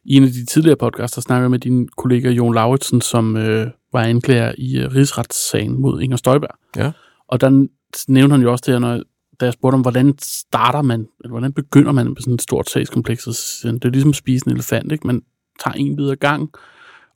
I 0.05 0.15
en 0.15 0.23
af 0.23 0.29
de 0.29 0.45
tidligere 0.45 0.77
podcasts, 0.77 1.15
der 1.15 1.21
snakker 1.21 1.47
med 1.47 1.59
din 1.59 1.87
kollega 1.97 2.29
Jon 2.29 2.53
Lauritsen, 2.53 3.01
som 3.01 3.37
øh, 3.37 3.67
var 3.93 4.01
anklager 4.01 4.53
i 4.57 4.77
øh, 4.77 4.95
rigsretssagen 4.95 5.81
mod 5.81 6.01
Inger 6.01 6.17
Støjberg. 6.17 6.55
Ja. 6.75 6.91
Og 7.27 7.41
der 7.41 7.67
nævnte 8.07 8.33
han 8.33 8.41
jo 8.41 8.51
også 8.51 8.63
det 8.65 8.73
her, 8.73 8.79
når, 8.79 9.01
da 9.39 9.45
jeg 9.45 9.53
spurgte 9.53 9.75
om, 9.75 9.81
hvordan 9.81 10.13
starter 10.21 10.81
man, 10.81 11.07
eller 11.23 11.29
hvordan 11.31 11.53
begynder 11.53 11.91
man 11.91 12.07
med 12.07 12.15
sådan 12.19 12.33
et 12.33 12.41
stort 12.41 12.69
sagskompleks? 12.69 13.23
Det 13.23 13.85
er 13.85 13.89
ligesom 13.89 14.09
at 14.09 14.15
spise 14.15 14.47
en 14.47 14.53
elefant, 14.53 14.91
ikke? 14.91 15.07
Man 15.07 15.21
tager 15.63 15.75
en 15.75 15.95
bid 15.95 16.09
ad 16.09 16.15
gang, 16.15 16.49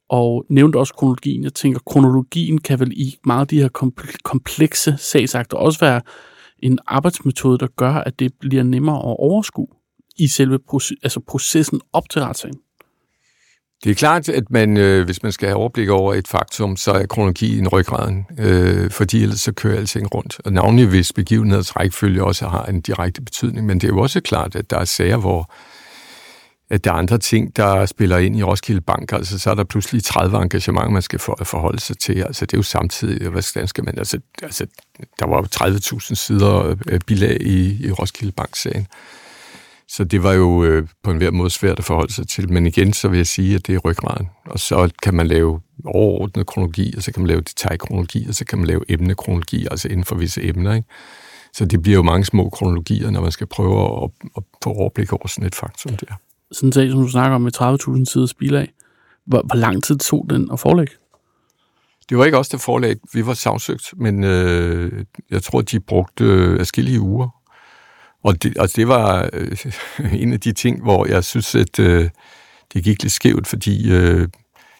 og 0.09 0.45
nævnte 0.49 0.77
også 0.77 0.93
kronologien. 0.93 1.43
Jeg 1.43 1.53
tænker, 1.53 1.79
kronologien 1.85 2.57
kan 2.61 2.79
vel 2.79 2.91
i 2.91 3.15
meget 3.25 3.41
af 3.41 3.47
de 3.47 3.61
her 3.61 3.69
komplekse 4.23 4.97
sagsakter 4.97 5.57
også 5.57 5.79
være 5.79 6.01
en 6.59 6.79
arbejdsmetode, 6.87 7.57
der 7.57 7.67
gør, 7.67 7.93
at 7.93 8.19
det 8.19 8.33
bliver 8.39 8.63
nemmere 8.63 8.95
at 8.95 9.15
overskue 9.19 9.67
i 10.17 10.27
selve 10.27 10.59
proces, 10.59 10.97
altså 11.03 11.19
processen 11.19 11.81
op 11.93 12.09
til 12.09 12.21
retssagen. 12.21 12.59
Det 13.83 13.91
er 13.91 13.95
klart, 13.95 14.29
at 14.29 14.43
man, 14.49 14.77
øh, 14.77 15.05
hvis 15.05 15.23
man 15.23 15.31
skal 15.31 15.47
have 15.47 15.57
overblik 15.57 15.89
over 15.89 16.13
et 16.13 16.27
faktum, 16.27 16.77
så 16.77 16.91
er 16.91 17.05
kronologien 17.05 17.67
ryggraden, 17.67 18.25
øh, 18.39 18.91
fordi 18.91 19.23
ellers 19.23 19.39
så 19.39 19.51
kører 19.51 19.77
alting 19.77 20.15
rundt. 20.15 20.37
Og 20.45 20.53
navnlig 20.53 20.87
hvis 20.87 21.13
begivenhedens 21.13 21.75
rækkefølge 21.75 22.23
også 22.23 22.47
har 22.47 22.65
en 22.65 22.81
direkte 22.81 23.21
betydning. 23.21 23.65
Men 23.65 23.79
det 23.79 23.87
er 23.87 23.93
jo 23.93 23.99
også 23.99 24.21
klart, 24.21 24.55
at 24.55 24.69
der 24.69 24.77
er 24.77 24.85
sager, 24.85 25.17
hvor 25.17 25.51
at 26.69 26.83
der 26.83 26.91
er 26.91 26.95
andre 26.95 27.17
ting, 27.17 27.55
der 27.55 27.85
spiller 27.85 28.17
ind 28.17 28.37
i 28.37 28.43
Roskilde 28.43 28.81
Bank. 28.81 29.11
Altså, 29.11 29.39
så 29.39 29.49
er 29.49 29.55
der 29.55 29.63
pludselig 29.63 30.03
30 30.03 30.37
engagementer, 30.41 30.89
man 30.89 31.01
skal 31.01 31.19
for, 31.19 31.39
forholde 31.43 31.79
sig 31.79 31.97
til. 31.97 32.21
Altså, 32.21 32.45
det 32.45 32.53
er 32.53 32.57
jo 32.57 32.63
samtidig, 32.63 33.29
hvad 33.29 33.67
skal 33.67 33.85
man... 33.85 33.97
Altså, 33.97 34.19
altså 34.43 34.65
der 35.19 35.27
var 35.27 35.47
30.000 36.09 36.15
sider 36.15 36.75
øh, 36.87 36.99
bilag 36.99 37.41
i, 37.41 37.87
i 37.87 37.91
Roskilde 37.91 38.31
Bank-sagen. 38.31 38.87
Så 39.89 40.03
det 40.03 40.23
var 40.23 40.33
jo 40.33 40.63
øh, 40.63 40.87
på 41.03 41.11
en 41.11 41.17
hver 41.17 41.31
måde 41.31 41.49
svært 41.49 41.79
at 41.79 41.85
forholde 41.85 42.13
sig 42.13 42.27
til. 42.27 42.51
Men 42.51 42.65
igen, 42.65 42.93
så 42.93 43.07
vil 43.07 43.17
jeg 43.17 43.27
sige, 43.27 43.55
at 43.55 43.67
det 43.67 43.75
er 43.75 43.79
ryggraden. 43.79 44.27
Og 44.45 44.59
så 44.59 44.89
kan 45.03 45.13
man 45.13 45.27
lave 45.27 45.61
overordnet 45.85 46.47
kronologi, 46.47 46.93
og 46.97 47.03
så 47.03 47.11
kan 47.11 47.21
man 47.21 47.27
lave 47.27 47.41
detaljkronologi, 47.41 48.27
og 48.27 48.35
så 48.35 48.45
kan 48.45 48.59
man 48.59 48.67
lave 48.67 48.91
emnekronologi, 48.91 49.67
altså 49.71 49.87
inden 49.87 50.03
for 50.03 50.15
visse 50.15 50.43
emner. 50.43 50.73
Ikke? 50.73 50.87
Så 51.53 51.65
det 51.65 51.81
bliver 51.81 51.95
jo 51.95 52.03
mange 52.03 52.25
små 52.25 52.49
kronologier, 52.49 53.09
når 53.09 53.21
man 53.21 53.31
skal 53.31 53.47
prøve 53.47 54.03
at, 54.03 54.09
at 54.37 54.43
få 54.63 54.69
overblik 54.69 55.13
over 55.13 55.27
sådan 55.27 55.47
et 55.47 55.55
faktum 55.55 55.95
der. 55.95 56.15
Sådan 56.51 56.71
sag, 56.71 56.91
som 56.91 57.01
du 57.01 57.07
snakker 57.07 57.35
om 57.35 57.41
med 57.41 57.61
30.000 57.61 58.05
sider 58.05 58.33
bilag, 58.39 58.71
hvor, 59.25 59.41
hvor 59.45 59.55
lang 59.55 59.83
tid 59.83 59.97
tog 59.97 60.25
den 60.29 60.51
at 60.51 60.59
forelægge? 60.59 60.93
Det 62.09 62.17
var 62.17 62.25
ikke 62.25 62.37
os, 62.37 62.49
der 62.49 62.57
forelagde. 62.57 62.99
Vi 63.13 63.25
var 63.25 63.33
sagsøgt, 63.33 63.93
men 63.97 64.23
øh, 64.23 65.05
jeg 65.31 65.43
tror, 65.43 65.61
de 65.61 65.79
brugte 65.79 66.23
øh, 66.23 66.59
adskillige 66.59 67.01
uger 67.01 67.36
og 68.23 68.43
det, 68.43 68.53
altså 68.59 68.73
det 68.77 68.87
var 68.87 69.29
øh, 69.33 69.57
en 70.21 70.33
af 70.33 70.39
de 70.39 70.51
ting, 70.51 70.83
hvor 70.83 71.05
jeg 71.05 71.23
synes, 71.23 71.55
at 71.55 71.79
øh, 71.79 72.09
det 72.73 72.83
gik 72.83 73.03
lidt 73.03 73.13
skævt, 73.13 73.47
fordi 73.47 73.91
øh, 73.91 74.27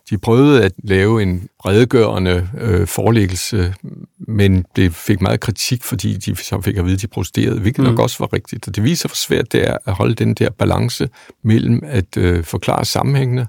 de 0.10 0.17
prøvede 0.17 0.63
at 0.63 0.71
lave 0.84 1.23
en 1.23 1.50
redegørende 1.65 2.50
øh, 2.58 2.88
forelæggelse, 2.88 3.73
men 4.19 4.65
det 4.76 4.95
fik 4.95 5.21
meget 5.21 5.39
kritik, 5.39 5.84
fordi 5.84 6.17
de 6.17 6.36
så 6.36 6.62
fik 6.62 6.78
at 6.78 6.86
vide, 6.86 6.95
at 6.95 7.02
de 7.02 7.08
protesterede, 7.08 7.60
hvilket 7.60 7.84
mm. 7.84 7.89
nok 7.89 8.00
også 8.00 8.15
var 8.19 8.34
rigtigt. 8.34 8.67
Og 8.67 8.76
det 8.76 8.84
viser, 8.84 9.10
hvor 9.10 9.15
svært 9.15 9.52
det 9.52 9.67
er 9.69 9.78
at 9.86 9.93
holde 9.93 10.15
den 10.15 10.34
der 10.34 10.50
balance 10.50 11.10
mellem 11.43 11.84
at 11.86 12.17
øh, 12.17 12.43
forklare 12.43 12.86
sammenhængende, 12.86 13.47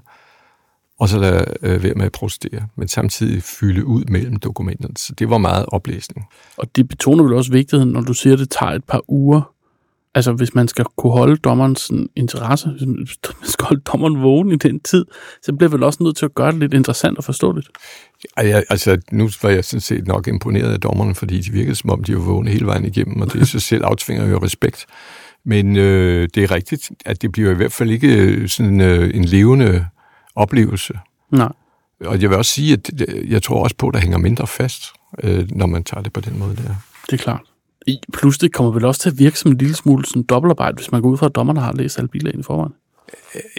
og 0.99 1.09
så 1.09 1.19
lade 1.19 1.45
øh, 1.61 1.83
være 1.83 1.93
med 1.93 2.05
at 2.05 2.11
protestere, 2.11 2.67
men 2.75 2.87
samtidig 2.87 3.43
fylde 3.43 3.85
ud 3.85 4.03
mellem 4.03 4.35
dokumenterne. 4.35 4.97
Så 4.97 5.13
det 5.19 5.29
var 5.29 5.37
meget 5.37 5.65
oplæsning. 5.67 6.25
Og 6.57 6.75
det 6.75 6.87
betoner 6.87 7.23
vel 7.23 7.33
også 7.33 7.51
vigtigheden, 7.51 7.93
når 7.93 8.01
du 8.01 8.13
siger, 8.13 8.33
at 8.33 8.39
det 8.39 8.49
tager 8.49 8.71
et 8.71 8.83
par 8.83 9.01
uger 9.07 9.41
Altså, 10.19 10.31
hvis 10.31 10.55
man 10.55 10.67
skal 10.67 10.85
kunne 10.97 11.11
holde 11.11 11.37
dommerens 11.37 11.91
interesse, 12.15 12.69
hvis 12.69 12.87
man 12.87 13.07
skal 13.43 13.65
holde 13.65 13.81
dommeren 13.81 14.21
vågen 14.21 14.51
i 14.51 14.55
den 14.55 14.79
tid, 14.79 15.05
så 15.41 15.53
bliver 15.53 15.69
vel 15.69 15.83
også 15.83 16.03
nødt 16.03 16.17
til 16.17 16.25
at 16.25 16.35
gøre 16.35 16.51
det 16.51 16.59
lidt 16.59 16.73
interessant 16.73 17.17
og 17.17 17.23
forståeligt. 17.23 17.67
Ja, 18.37 18.61
altså, 18.69 18.97
nu 19.11 19.29
var 19.41 19.49
jeg 19.49 19.65
sådan 19.65 19.81
set 19.81 20.07
nok 20.07 20.27
imponeret 20.27 20.73
af 20.73 20.79
dommerne, 20.79 21.15
fordi 21.15 21.41
de 21.41 21.51
virkede 21.51 21.75
som 21.75 21.89
om, 21.89 22.03
de 22.03 22.15
var 22.15 22.21
vågne 22.21 22.49
hele 22.49 22.65
vejen 22.65 22.85
igennem, 22.85 23.21
og 23.21 23.33
det 23.33 23.41
i 23.41 23.45
sig 23.45 23.61
selv 23.61 23.85
aftvinger 23.85 24.27
jo 24.27 24.43
respekt. 24.43 24.85
Men 25.45 25.77
øh, 25.77 26.29
det 26.35 26.43
er 26.43 26.51
rigtigt, 26.51 26.91
at 27.05 27.21
det 27.21 27.31
bliver 27.31 27.51
i 27.51 27.55
hvert 27.55 27.73
fald 27.73 27.89
ikke 27.89 28.15
øh, 28.15 28.47
sådan 28.47 28.81
øh, 28.81 29.15
en 29.15 29.25
levende 29.25 29.85
oplevelse. 30.35 30.93
Nej. 31.31 31.51
Og 32.05 32.21
jeg 32.21 32.29
vil 32.29 32.37
også 32.37 32.51
sige, 32.51 32.73
at 32.73 32.91
jeg 33.27 33.43
tror 33.43 33.63
også 33.63 33.75
på, 33.75 33.87
at 33.87 33.93
der 33.93 33.99
hænger 33.99 34.17
mindre 34.17 34.47
fast, 34.47 34.83
øh, 35.23 35.47
når 35.51 35.65
man 35.65 35.83
tager 35.83 36.03
det 36.03 36.13
på 36.13 36.21
den 36.21 36.39
måde 36.39 36.55
der. 36.55 36.75
Det 37.09 37.13
er 37.13 37.23
klart. 37.23 37.41
Plus 38.13 38.37
det 38.37 38.53
kommer 38.53 38.71
vel 38.71 38.85
også 38.85 39.01
til 39.01 39.09
at 39.09 39.19
virke 39.19 39.39
som 39.39 39.51
en 39.51 39.57
lille 39.57 39.75
smule 39.75 40.05
sådan 40.05 40.23
dobbeltarbejde, 40.23 40.75
hvis 40.75 40.91
man 40.91 41.01
går 41.01 41.09
ud 41.09 41.17
fra, 41.17 41.25
at 41.25 41.35
dommerne 41.35 41.59
har 41.59 41.73
læst 41.73 41.97
alle 41.97 42.07
bilagene 42.07 42.39
i 42.39 42.43
forvejen. 42.43 42.73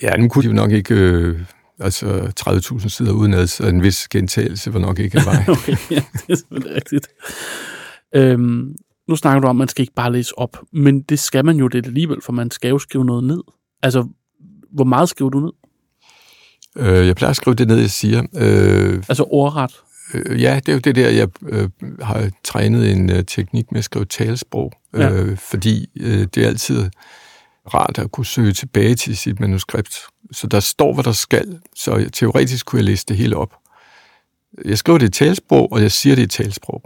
Ja, 0.03 0.17
nu 0.17 0.29
kunne 0.29 0.43
de 0.43 0.49
jo 0.49 0.55
nok 0.55 0.71
ikke... 0.71 0.95
Øh, 0.95 1.41
altså 1.81 2.33
30.000 2.41 2.89
sider 2.89 3.13
udenad, 3.13 3.47
så 3.47 3.67
en 3.67 3.83
vis 3.83 4.09
gentagelse 4.09 4.75
var 4.75 4.81
nok 4.81 4.99
ikke 4.99 5.19
en 5.19 5.25
vej. 5.25 5.45
okay, 5.57 5.77
ja, 5.91 6.03
det 6.13 6.25
er 6.29 6.35
selvfølgelig 6.35 6.77
rigtigt. 6.77 7.09
Øhm, 8.15 8.77
nu 9.09 9.17
snakker 9.17 9.41
du 9.41 9.49
om, 9.49 9.57
at 9.57 9.59
man 9.59 9.69
skal 9.69 9.83
ikke 9.83 9.95
bare 9.95 10.13
læse 10.13 10.39
op, 10.39 10.57
men 10.73 11.03
det 11.03 11.19
skal 11.19 11.45
man 11.45 11.57
jo 11.57 11.69
det 11.69 11.87
alligevel, 11.87 12.23
for 12.23 12.33
man 12.33 12.51
skal 12.51 12.69
jo 12.69 12.79
skrive 12.79 13.05
noget 13.05 13.25
ned. 13.25 13.41
Altså, 13.83 14.09
hvor 14.73 14.85
meget 14.85 15.09
skriver 15.09 15.31
du 15.31 15.41
ned? 15.41 15.53
Øh, 16.77 17.07
jeg 17.07 17.17
plejer 17.17 17.31
at 17.31 17.37
skrive 17.37 17.55
det 17.55 17.69
ned, 17.69 17.77
jeg 17.77 17.91
siger. 17.91 18.23
Øh, 18.37 19.05
altså 19.09 19.25
ordret? 19.31 19.73
Øh, 20.15 20.43
ja, 20.43 20.57
det 20.57 20.69
er 20.69 20.73
jo 20.73 20.79
det 20.79 20.95
der, 20.95 21.09
jeg 21.09 21.29
øh, 21.43 21.71
har 22.03 22.31
trænet 22.45 22.91
en 22.91 23.11
øh, 23.11 23.25
teknik 23.25 23.73
med 23.73 23.79
at 23.79 23.85
skrive 23.85 24.05
talesprog, 24.05 24.73
ja. 24.95 25.11
øh, 25.11 25.39
fordi 25.39 25.91
øh, 26.01 26.27
det 26.35 26.37
er 26.37 26.47
altid 26.47 26.91
rart 27.75 27.99
at 27.99 28.11
kunne 28.11 28.27
søge 28.27 28.53
tilbage 28.53 28.95
til 28.95 29.17
sit 29.17 29.41
manuskript. 29.41 29.99
Så 30.33 30.47
der 30.47 30.61
står, 30.61 30.95
hvad 30.95 31.05
der 31.05 31.13
skal, 31.13 31.59
så 31.77 32.11
teoretisk 32.13 32.67
kunne 32.67 32.79
jeg 32.79 32.85
læse 32.85 33.05
det 33.09 33.17
hele 33.17 33.37
op. 33.37 33.55
Jeg 34.65 34.79
skriver 34.79 34.99
det 34.99 35.07
i 35.07 35.11
talesprog, 35.11 35.73
og 35.73 35.83
jeg 35.83 35.93
siger 35.93 36.17
det 36.17 36.23
i 36.23 36.27
talesprog. 36.27 36.83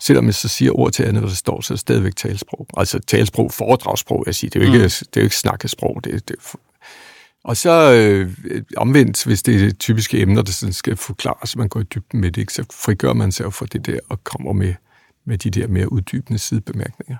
Selvom 0.00 0.26
jeg 0.26 0.34
så 0.34 0.48
siger 0.48 0.78
ord 0.78 0.92
til 0.92 1.02
andet, 1.02 1.22
hvad 1.22 1.28
der 1.28 1.36
står, 1.36 1.60
så 1.60 1.72
er 1.72 1.74
det 1.74 1.80
stadigvæk 1.80 2.16
talesprog. 2.16 2.66
Altså 2.76 2.98
talesprog, 2.98 3.52
foredragssprog, 3.52 4.22
jeg 4.26 4.34
siger. 4.34 4.50
Det 4.50 4.62
er 4.62 4.66
jo 4.66 4.72
ikke, 4.72 4.84
mm. 4.84 4.90
det 4.90 5.16
er 5.16 5.20
jo 5.20 5.24
ikke 5.24 5.36
snakkesprog. 5.36 6.00
Det, 6.04 6.28
det, 6.28 6.36
og 7.44 7.56
så 7.56 7.94
øh, 7.94 8.62
omvendt, 8.76 9.24
hvis 9.24 9.42
det 9.42 9.62
er 9.62 9.72
typiske 9.72 10.20
emner, 10.20 10.42
der 10.42 10.52
sådan 10.52 10.72
skal 10.72 10.96
forklares, 10.96 11.56
man 11.56 11.68
går 11.68 11.80
i 11.80 11.84
dybden 11.84 12.20
med 12.20 12.30
det, 12.30 12.40
ikke, 12.40 12.52
så 12.52 12.64
frigør 12.84 13.12
man 13.12 13.32
sig 13.32 13.52
for 13.52 13.66
det 13.66 13.86
der 13.86 13.98
og 14.08 14.24
kommer 14.24 14.52
med, 14.52 14.74
med 15.24 15.38
de 15.38 15.50
der 15.50 15.68
mere 15.68 15.92
uddybende 15.92 16.38
sidebemærkninger. 16.38 17.16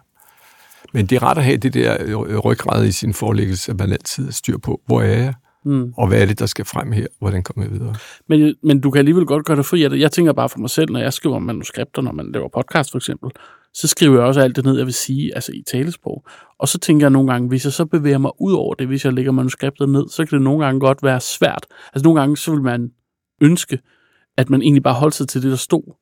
Men 0.92 1.06
det 1.06 1.16
er 1.16 1.22
rart 1.22 1.38
at 1.38 1.44
have 1.44 1.56
det 1.56 1.74
der 1.74 1.96
øh, 2.00 2.38
ryggrad 2.38 2.86
i 2.86 2.92
sin 2.92 3.14
forelæggelse, 3.14 3.72
at 3.72 3.78
man 3.78 3.92
altid 3.92 4.28
er 4.28 4.32
styr 4.32 4.58
på, 4.58 4.80
hvor 4.86 5.02
er 5.02 5.22
jeg, 5.22 5.34
mm. 5.64 5.94
og 5.96 6.08
hvad 6.08 6.22
er 6.22 6.26
det, 6.26 6.38
der 6.38 6.46
skal 6.46 6.64
frem 6.64 6.92
her, 6.92 7.06
hvordan 7.18 7.42
kommer 7.42 7.64
jeg 7.64 7.72
videre. 7.72 7.94
Men, 8.28 8.54
men 8.62 8.80
du 8.80 8.90
kan 8.90 8.98
alligevel 8.98 9.26
godt 9.26 9.46
gøre 9.46 9.56
det 9.56 9.66
fri 9.66 9.82
af 9.82 9.90
det. 9.90 10.00
Jeg 10.00 10.12
tænker 10.12 10.32
bare 10.32 10.48
for 10.48 10.58
mig 10.58 10.70
selv, 10.70 10.92
når 10.92 11.00
jeg 11.00 11.12
skriver 11.12 11.38
manuskripter, 11.38 12.02
når 12.02 12.12
man 12.12 12.32
laver 12.32 12.48
podcast 12.48 12.90
for 12.90 12.98
eksempel, 12.98 13.30
så 13.74 13.88
skriver 13.88 14.14
jeg 14.14 14.24
også 14.24 14.40
alt 14.40 14.56
det 14.56 14.64
ned, 14.64 14.76
jeg 14.76 14.86
vil 14.86 14.94
sige, 14.94 15.34
altså 15.34 15.52
i 15.52 15.62
talesprog. 15.66 16.24
Og 16.58 16.68
så 16.68 16.78
tænker 16.78 17.06
jeg 17.06 17.10
nogle 17.10 17.32
gange, 17.32 17.48
hvis 17.48 17.64
jeg 17.64 17.72
så 17.72 17.84
bevæger 17.84 18.18
mig 18.18 18.30
ud 18.40 18.52
over 18.52 18.74
det, 18.74 18.86
hvis 18.86 19.04
jeg 19.04 19.12
lægger 19.12 19.32
manuskriptet 19.32 19.88
ned, 19.88 20.08
så 20.08 20.24
kan 20.24 20.38
det 20.38 20.42
nogle 20.42 20.64
gange 20.64 20.80
godt 20.80 21.02
være 21.02 21.20
svært. 21.20 21.66
Altså 21.94 22.04
nogle 22.04 22.20
gange, 22.20 22.36
så 22.36 22.50
vil 22.50 22.62
man 22.62 22.90
ønske, 23.40 23.78
at 24.36 24.50
man 24.50 24.62
egentlig 24.62 24.82
bare 24.82 24.94
holdt 24.94 25.14
sig 25.14 25.28
til 25.28 25.42
det, 25.42 25.50
der 25.50 25.56
stod. 25.56 25.94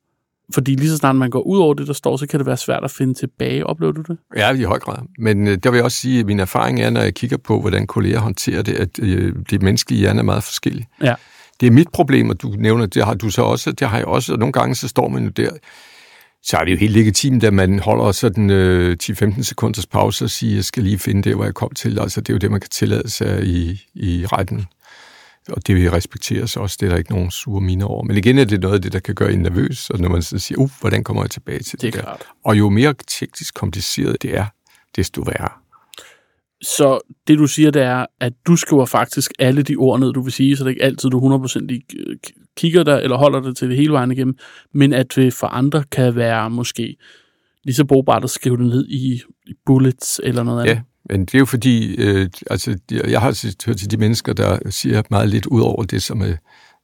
Fordi 0.54 0.74
lige 0.74 0.90
så 0.90 0.96
snart 0.96 1.16
man 1.16 1.30
går 1.30 1.40
ud 1.40 1.58
over 1.58 1.74
det, 1.74 1.86
der 1.86 1.92
står, 1.92 2.16
så 2.16 2.26
kan 2.26 2.38
det 2.40 2.46
være 2.46 2.56
svært 2.56 2.84
at 2.84 2.90
finde 2.90 3.14
tilbage. 3.14 3.66
Oplever 3.66 3.92
du 3.92 4.02
det? 4.08 4.18
Ja, 4.36 4.52
i 4.54 4.62
høj 4.62 4.78
grad. 4.78 4.98
Men 5.18 5.48
øh, 5.48 5.58
der 5.62 5.70
vil 5.70 5.76
jeg 5.76 5.84
også 5.84 5.98
sige, 5.98 6.20
at 6.20 6.26
min 6.26 6.40
erfaring 6.40 6.80
er, 6.80 6.90
når 6.90 7.00
jeg 7.00 7.14
kigger 7.14 7.36
på, 7.36 7.60
hvordan 7.60 7.86
kolleger 7.86 8.20
håndterer 8.20 8.62
det, 8.62 8.72
at 8.72 8.98
øh, 9.02 9.34
det 9.50 9.62
menneskelige 9.62 10.00
hjerne 10.00 10.18
er 10.18 10.24
meget 10.24 10.44
forskellige. 10.44 10.88
Ja. 11.02 11.14
Det 11.60 11.66
er 11.66 11.70
mit 11.70 11.88
problem, 11.92 12.30
og 12.30 12.42
du 12.42 12.48
nævner, 12.48 12.86
det 12.86 13.04
har 13.04 13.14
du 13.14 13.30
så 13.30 13.42
også, 13.42 13.72
det 13.72 13.88
har 13.88 13.96
jeg 13.96 14.06
også, 14.06 14.32
og 14.32 14.38
nogle 14.38 14.52
gange 14.52 14.74
så 14.74 14.88
står 14.88 15.08
man 15.08 15.24
jo 15.24 15.30
der, 15.30 15.50
så 16.42 16.56
er 16.56 16.64
det 16.64 16.72
jo 16.72 16.76
helt 16.76 16.92
legitimt, 16.92 17.44
at 17.44 17.54
man 17.54 17.78
holder 17.78 18.12
sådan 18.12 18.50
øh, 18.50 18.96
10-15 19.02 19.42
sekunders 19.42 19.86
pause 19.86 20.24
og 20.24 20.30
siger, 20.30 20.54
jeg 20.54 20.64
skal 20.64 20.82
lige 20.82 20.98
finde 20.98 21.22
det, 21.22 21.34
hvor 21.34 21.44
jeg 21.44 21.54
kom 21.54 21.70
til. 21.70 21.98
Altså, 21.98 22.20
det 22.20 22.28
er 22.28 22.34
jo 22.34 22.38
det, 22.38 22.50
man 22.50 22.60
kan 22.60 22.70
tillade 22.70 23.10
sig 23.10 23.44
i, 23.44 23.82
i 23.94 24.26
retten. 24.26 24.66
Og 25.48 25.66
det 25.66 25.92
respekteres 25.92 26.56
også, 26.56 26.76
det 26.80 26.86
er 26.86 26.90
der 26.90 26.96
ikke 26.96 27.12
nogen 27.12 27.30
sure 27.30 27.60
mine 27.60 27.84
over. 27.84 28.04
Men 28.04 28.16
igen 28.16 28.38
er 28.38 28.44
det 28.44 28.60
noget 28.60 28.74
af 28.74 28.82
det, 28.82 28.92
der 28.92 28.98
kan 28.98 29.14
gøre 29.14 29.32
en 29.32 29.38
nervøs, 29.38 29.90
og 29.90 30.00
når 30.00 30.08
man 30.08 30.22
så 30.22 30.38
siger, 30.38 30.58
uh, 30.58 30.70
hvordan 30.80 31.04
kommer 31.04 31.22
jeg 31.22 31.30
tilbage 31.30 31.58
til 31.58 31.72
det, 31.72 31.80
det 31.80 31.94
der? 31.94 32.00
Klart. 32.00 32.22
Og 32.44 32.58
jo 32.58 32.68
mere 32.68 32.94
teknisk 33.08 33.54
kompliceret 33.54 34.22
det 34.22 34.36
er, 34.36 34.46
desto 34.96 35.22
værre. 35.22 35.61
Så 36.62 37.00
det, 37.28 37.38
du 37.38 37.46
siger, 37.46 37.70
det 37.70 37.82
er, 37.82 38.06
at 38.20 38.32
du 38.46 38.56
skriver 38.56 38.86
faktisk 38.86 39.30
alle 39.38 39.62
de 39.62 39.76
ord 39.76 40.00
ned, 40.00 40.12
du 40.12 40.22
vil 40.22 40.32
sige, 40.32 40.56
så 40.56 40.64
det 40.64 40.68
er 40.68 40.70
ikke 40.70 40.84
altid, 40.84 41.10
du 41.10 41.46
100% 41.46 41.58
lige 41.58 41.82
kigger 42.56 42.82
der 42.82 42.98
eller 42.98 43.16
holder 43.16 43.40
det 43.40 43.56
til 43.56 43.68
det 43.68 43.76
hele 43.76 43.92
vejen 43.92 44.12
igennem, 44.12 44.36
men 44.74 44.92
at 44.92 45.14
det 45.14 45.34
for 45.34 45.46
andre 45.46 45.84
kan 45.92 46.16
være 46.16 46.50
måske 46.50 46.96
lige 47.64 47.74
så 47.74 47.84
brugbart 47.84 48.24
at 48.24 48.30
skrive 48.30 48.56
det 48.56 48.66
ned 48.66 48.86
i, 48.88 49.22
i 49.46 49.52
bullets 49.66 50.20
eller 50.24 50.42
noget 50.42 50.60
andet. 50.60 50.74
Ja, 50.74 50.80
men 51.10 51.20
det 51.20 51.34
er 51.34 51.38
jo 51.38 51.44
fordi, 51.44 51.94
øh, 51.96 52.28
altså, 52.50 52.78
jeg 52.90 53.20
har 53.20 53.66
hørt 53.66 53.76
til 53.76 53.90
de 53.90 53.96
mennesker, 53.96 54.32
der 54.32 54.58
siger 54.70 55.02
meget 55.10 55.28
lidt 55.28 55.46
ud 55.46 55.60
over 55.60 55.82
det, 55.82 56.02
som 56.02 56.20
er 56.20 56.34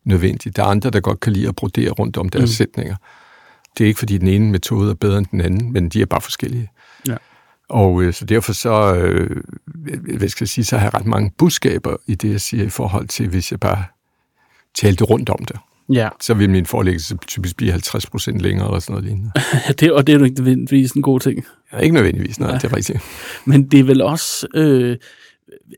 nødvendigt. 0.04 0.56
Der 0.56 0.62
er 0.62 0.66
andre, 0.66 0.90
der 0.90 1.00
godt 1.00 1.20
kan 1.20 1.32
lide 1.32 1.48
at 1.48 1.56
brodere 1.56 1.90
rundt 1.90 2.16
om 2.16 2.28
deres 2.28 2.50
mm. 2.50 2.54
sætninger. 2.54 2.96
Det 3.78 3.84
er 3.84 3.88
ikke, 3.88 3.98
fordi 3.98 4.18
den 4.18 4.28
ene 4.28 4.50
metode 4.50 4.90
er 4.90 4.94
bedre 4.94 5.18
end 5.18 5.26
den 5.30 5.40
anden, 5.40 5.72
men 5.72 5.88
de 5.88 6.02
er 6.02 6.06
bare 6.06 6.20
forskellige. 6.20 6.68
Og 7.68 8.02
øh, 8.02 8.14
så 8.14 8.24
derfor 8.24 8.52
så, 8.52 8.94
øh, 8.94 9.42
hvad 10.18 10.28
skal 10.28 10.44
jeg 10.44 10.48
sige, 10.48 10.64
så 10.64 10.76
har 10.76 10.86
jeg 10.86 10.94
ret 10.94 11.06
mange 11.06 11.32
budskaber 11.38 11.96
i 12.06 12.14
det, 12.14 12.30
jeg 12.30 12.40
siger 12.40 12.64
i 12.64 12.68
forhold 12.68 13.08
til, 13.08 13.28
hvis 13.28 13.50
jeg 13.50 13.60
bare 13.60 13.84
talte 14.74 15.04
rundt 15.04 15.30
om 15.30 15.44
det. 15.44 15.56
Ja. 15.92 16.08
Så 16.20 16.34
vil 16.34 16.50
min 16.50 16.66
forelæggelse 16.66 17.16
typisk 17.26 17.56
blive 17.56 17.70
50 17.70 18.06
procent 18.06 18.40
længere 18.40 18.66
eller 18.66 18.78
sådan 18.80 18.92
noget 18.92 19.04
lignende. 19.04 19.32
det, 19.80 19.92
og 19.92 20.06
det 20.06 20.14
er 20.14 20.18
jo 20.18 20.24
ikke 20.24 20.40
nødvendigvis 20.40 20.92
en 20.92 21.02
god 21.02 21.20
ting. 21.20 21.44
Ja, 21.72 21.78
ikke 21.78 21.94
nødvendigvis, 21.94 22.40
nej, 22.40 22.50
ja. 22.50 22.54
det 22.54 22.64
er 22.64 22.76
rigtigt. 22.76 23.00
Men 23.50 23.68
det 23.68 23.80
er 23.80 23.84
vel 23.84 24.02
også 24.02 24.46
øh, 24.54 24.96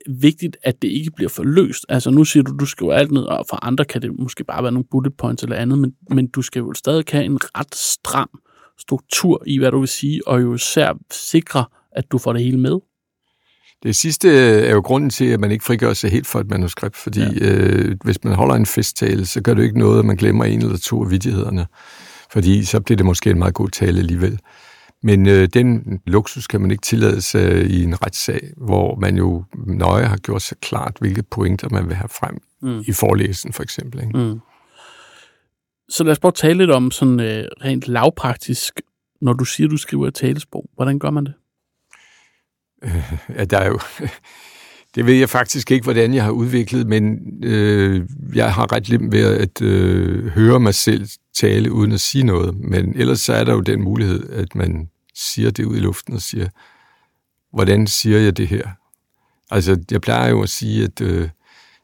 vigtigt, 0.09 0.57
at 0.62 0.83
det 0.83 0.88
ikke 0.88 1.11
bliver 1.11 1.29
for 1.29 1.42
løst. 1.42 1.87
Altså 1.88 2.11
nu 2.11 2.24
siger 2.24 2.42
du, 2.42 2.57
du 2.57 2.66
skriver 2.66 2.94
alt 2.94 3.12
ned, 3.12 3.22
og 3.22 3.46
for 3.48 3.64
andre 3.64 3.85
kan 3.85 4.03
det 4.03 4.18
måske 4.18 4.44
bare 4.44 4.62
være 4.62 4.72
nogle 4.72 4.87
bullet 4.90 5.16
points 5.16 5.42
eller 5.42 5.57
andet, 5.57 5.79
men, 5.79 5.94
men 6.11 6.26
du 6.26 6.42
skal 6.42 6.61
jo 6.61 6.74
stadig 6.74 7.05
have 7.11 7.24
en 7.24 7.38
ret 7.59 7.74
stram 7.74 8.40
struktur 8.79 9.42
i, 9.46 9.59
hvad 9.59 9.70
du 9.70 9.79
vil 9.79 9.88
sige, 9.88 10.29
og 10.29 10.42
jo 10.42 10.55
især 10.55 10.92
sikre, 11.11 11.64
at 11.92 12.05
du 12.12 12.18
får 12.18 12.33
det 12.33 12.42
hele 12.42 12.61
med. 12.61 12.79
Det 13.83 13.96
sidste 13.96 14.29
er 14.66 14.74
jo 14.74 14.81
grunden 14.81 15.11
til, 15.11 15.24
at 15.24 15.40
man 15.40 15.50
ikke 15.50 15.64
frigør 15.64 15.92
sig 15.92 16.11
helt 16.11 16.26
for 16.26 16.40
et 16.40 16.50
manuskript, 16.50 16.96
fordi 16.96 17.20
ja. 17.20 17.53
øh, 17.53 17.96
hvis 18.05 18.24
man 18.24 18.35
holder 18.35 18.55
en 18.55 18.66
festtale, 18.66 19.26
så 19.26 19.40
gør 19.40 19.55
det 19.55 19.62
ikke 19.62 19.79
noget, 19.79 19.98
at 19.98 20.05
man 20.05 20.16
glemmer 20.16 20.44
en 20.44 20.62
eller 20.62 20.79
to 20.79 21.05
af 21.05 21.11
vidighederne, 21.11 21.66
fordi 22.33 22.64
så 22.64 22.81
bliver 22.81 22.96
det 22.96 23.07
måske 23.07 23.31
en 23.31 23.38
meget 23.38 23.55
god 23.55 23.68
tale 23.68 23.98
alligevel. 23.98 24.38
Men 25.03 25.29
øh, 25.29 25.48
den 25.55 26.00
luksus 26.07 26.46
kan 26.46 26.61
man 26.61 26.70
ikke 26.70 26.83
tillade 26.83 27.20
sig 27.20 27.70
i 27.70 27.83
en 27.83 28.03
retssag, 28.03 28.40
hvor 28.57 28.96
man 28.96 29.16
jo 29.16 29.44
nøje 29.66 30.05
har 30.05 30.16
gjort 30.16 30.42
sig 30.42 30.59
klart, 30.59 30.96
hvilke 31.00 31.22
pointer 31.22 31.68
man 31.68 31.88
vil 31.88 31.94
have 31.94 32.09
frem 32.09 32.38
mm. 32.62 32.85
i 32.87 32.92
forelæsen 32.92 33.53
for 33.53 33.62
eksempel. 33.62 34.00
Ikke? 34.00 34.18
Mm. 34.18 34.40
Så 35.88 36.05
lad 36.05 36.12
os 36.12 36.18
prøve 36.18 36.31
at 36.31 36.35
tale 36.35 36.59
lidt 36.59 36.70
om 36.70 36.90
sådan 36.90 37.20
øh, 37.20 37.44
rent 37.64 37.88
lavpraktisk, 37.88 38.81
når 39.20 39.33
du 39.33 39.44
siger, 39.44 39.68
du 39.68 39.76
skriver 39.76 40.07
et 40.09 40.14
talesprog. 40.14 40.70
Hvordan 40.74 40.98
gør 40.98 41.11
man 41.11 41.24
det? 41.24 41.35
Øh, 42.83 43.47
der 43.51 43.59
er 43.59 43.69
jo... 43.69 43.79
Det 44.95 45.07
ved 45.07 45.14
jeg 45.14 45.29
faktisk 45.29 45.71
ikke, 45.71 45.85
hvordan 45.85 46.14
jeg 46.14 46.25
har 46.25 46.31
udviklet, 46.31 46.87
men 46.87 47.19
øh, 47.45 48.07
jeg 48.35 48.55
har 48.55 48.73
ret 48.73 48.88
lidt 48.88 49.12
ved 49.12 49.38
at 49.38 49.62
øh, 49.62 50.27
høre 50.27 50.61
mig 50.61 50.75
selv 50.75 51.09
tale 51.35 51.73
uden 51.73 51.93
at 51.93 52.01
sige 52.01 52.25
noget. 52.25 52.57
Men 52.57 52.97
ellers 52.97 53.21
så 53.21 53.33
er 53.33 53.45
der 53.45 53.53
jo 53.53 53.61
den 53.61 53.83
mulighed, 53.83 54.31
at 54.31 54.55
man 54.55 54.88
siger 55.14 55.51
det 55.51 55.64
ud 55.64 55.77
i 55.77 55.81
luften 55.81 56.14
og 56.14 56.23
siger, 56.23 56.49
hvordan 57.53 57.87
siger 57.87 58.19
jeg 58.19 58.37
det 58.37 58.49
her? 58.49 58.69
Altså, 59.51 59.85
jeg 59.90 60.01
plejer 60.01 60.31
jo 60.31 60.43
at 60.43 60.49
sige, 60.49 60.85
at 60.85 61.01
øh, 61.01 61.29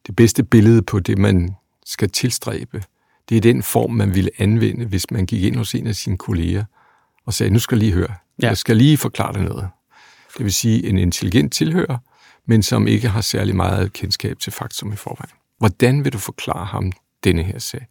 det 0.07 0.17
bedste 0.17 0.45
billede 0.45 0.83
på 0.83 1.01
det, 1.01 1.19
man 1.19 1.57
skal 1.87 2.11
tilstræbe, 2.11 2.83
det 3.29 3.37
er 3.37 3.41
den 3.41 3.63
form, 3.63 3.91
man 3.91 4.15
ville 4.15 4.31
anvende, 4.39 4.85
hvis 4.87 5.11
man 5.11 5.27
gik 5.27 5.43
ind 5.43 5.57
hos 5.57 5.75
en 5.75 5.87
af 5.87 5.95
sine 5.95 6.17
kolleger 6.17 6.65
og 7.27 7.35
sagde, 7.35 7.53
nu 7.53 7.59
skal 7.59 7.77
jeg 7.77 7.81
lige 7.81 7.93
høre, 7.93 8.15
ja. 8.43 8.49
jeg 8.49 8.57
skal 8.57 8.77
lige 8.77 8.97
forklare 8.97 9.33
dig 9.33 9.43
noget. 9.43 9.69
Det 10.37 10.45
vil 10.45 10.53
sige 10.53 10.89
en 10.89 10.99
intelligent 10.99 11.53
tilhører, 11.53 11.99
men 12.47 12.63
som 12.63 12.87
ikke 12.87 13.09
har 13.09 13.21
særlig 13.21 13.57
meget 13.57 13.93
kendskab 13.93 14.39
til 14.39 14.53
faktum 14.53 14.93
i 14.93 14.97
forvejen. 14.97 15.37
Hvordan 15.59 16.05
vil 16.05 16.13
du 16.13 16.19
forklare 16.19 16.65
ham 16.65 16.93
denne 17.25 17.43
her 17.43 17.59
sag? 17.59 17.87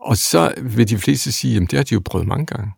Og 0.00 0.16
så 0.16 0.54
vil 0.62 0.88
de 0.88 0.98
fleste 0.98 1.32
sige, 1.32 1.56
at 1.56 1.70
det 1.70 1.72
har 1.72 1.84
de 1.84 1.94
jo 1.94 2.02
prøvet 2.04 2.26
mange 2.26 2.46
gange. 2.46 2.72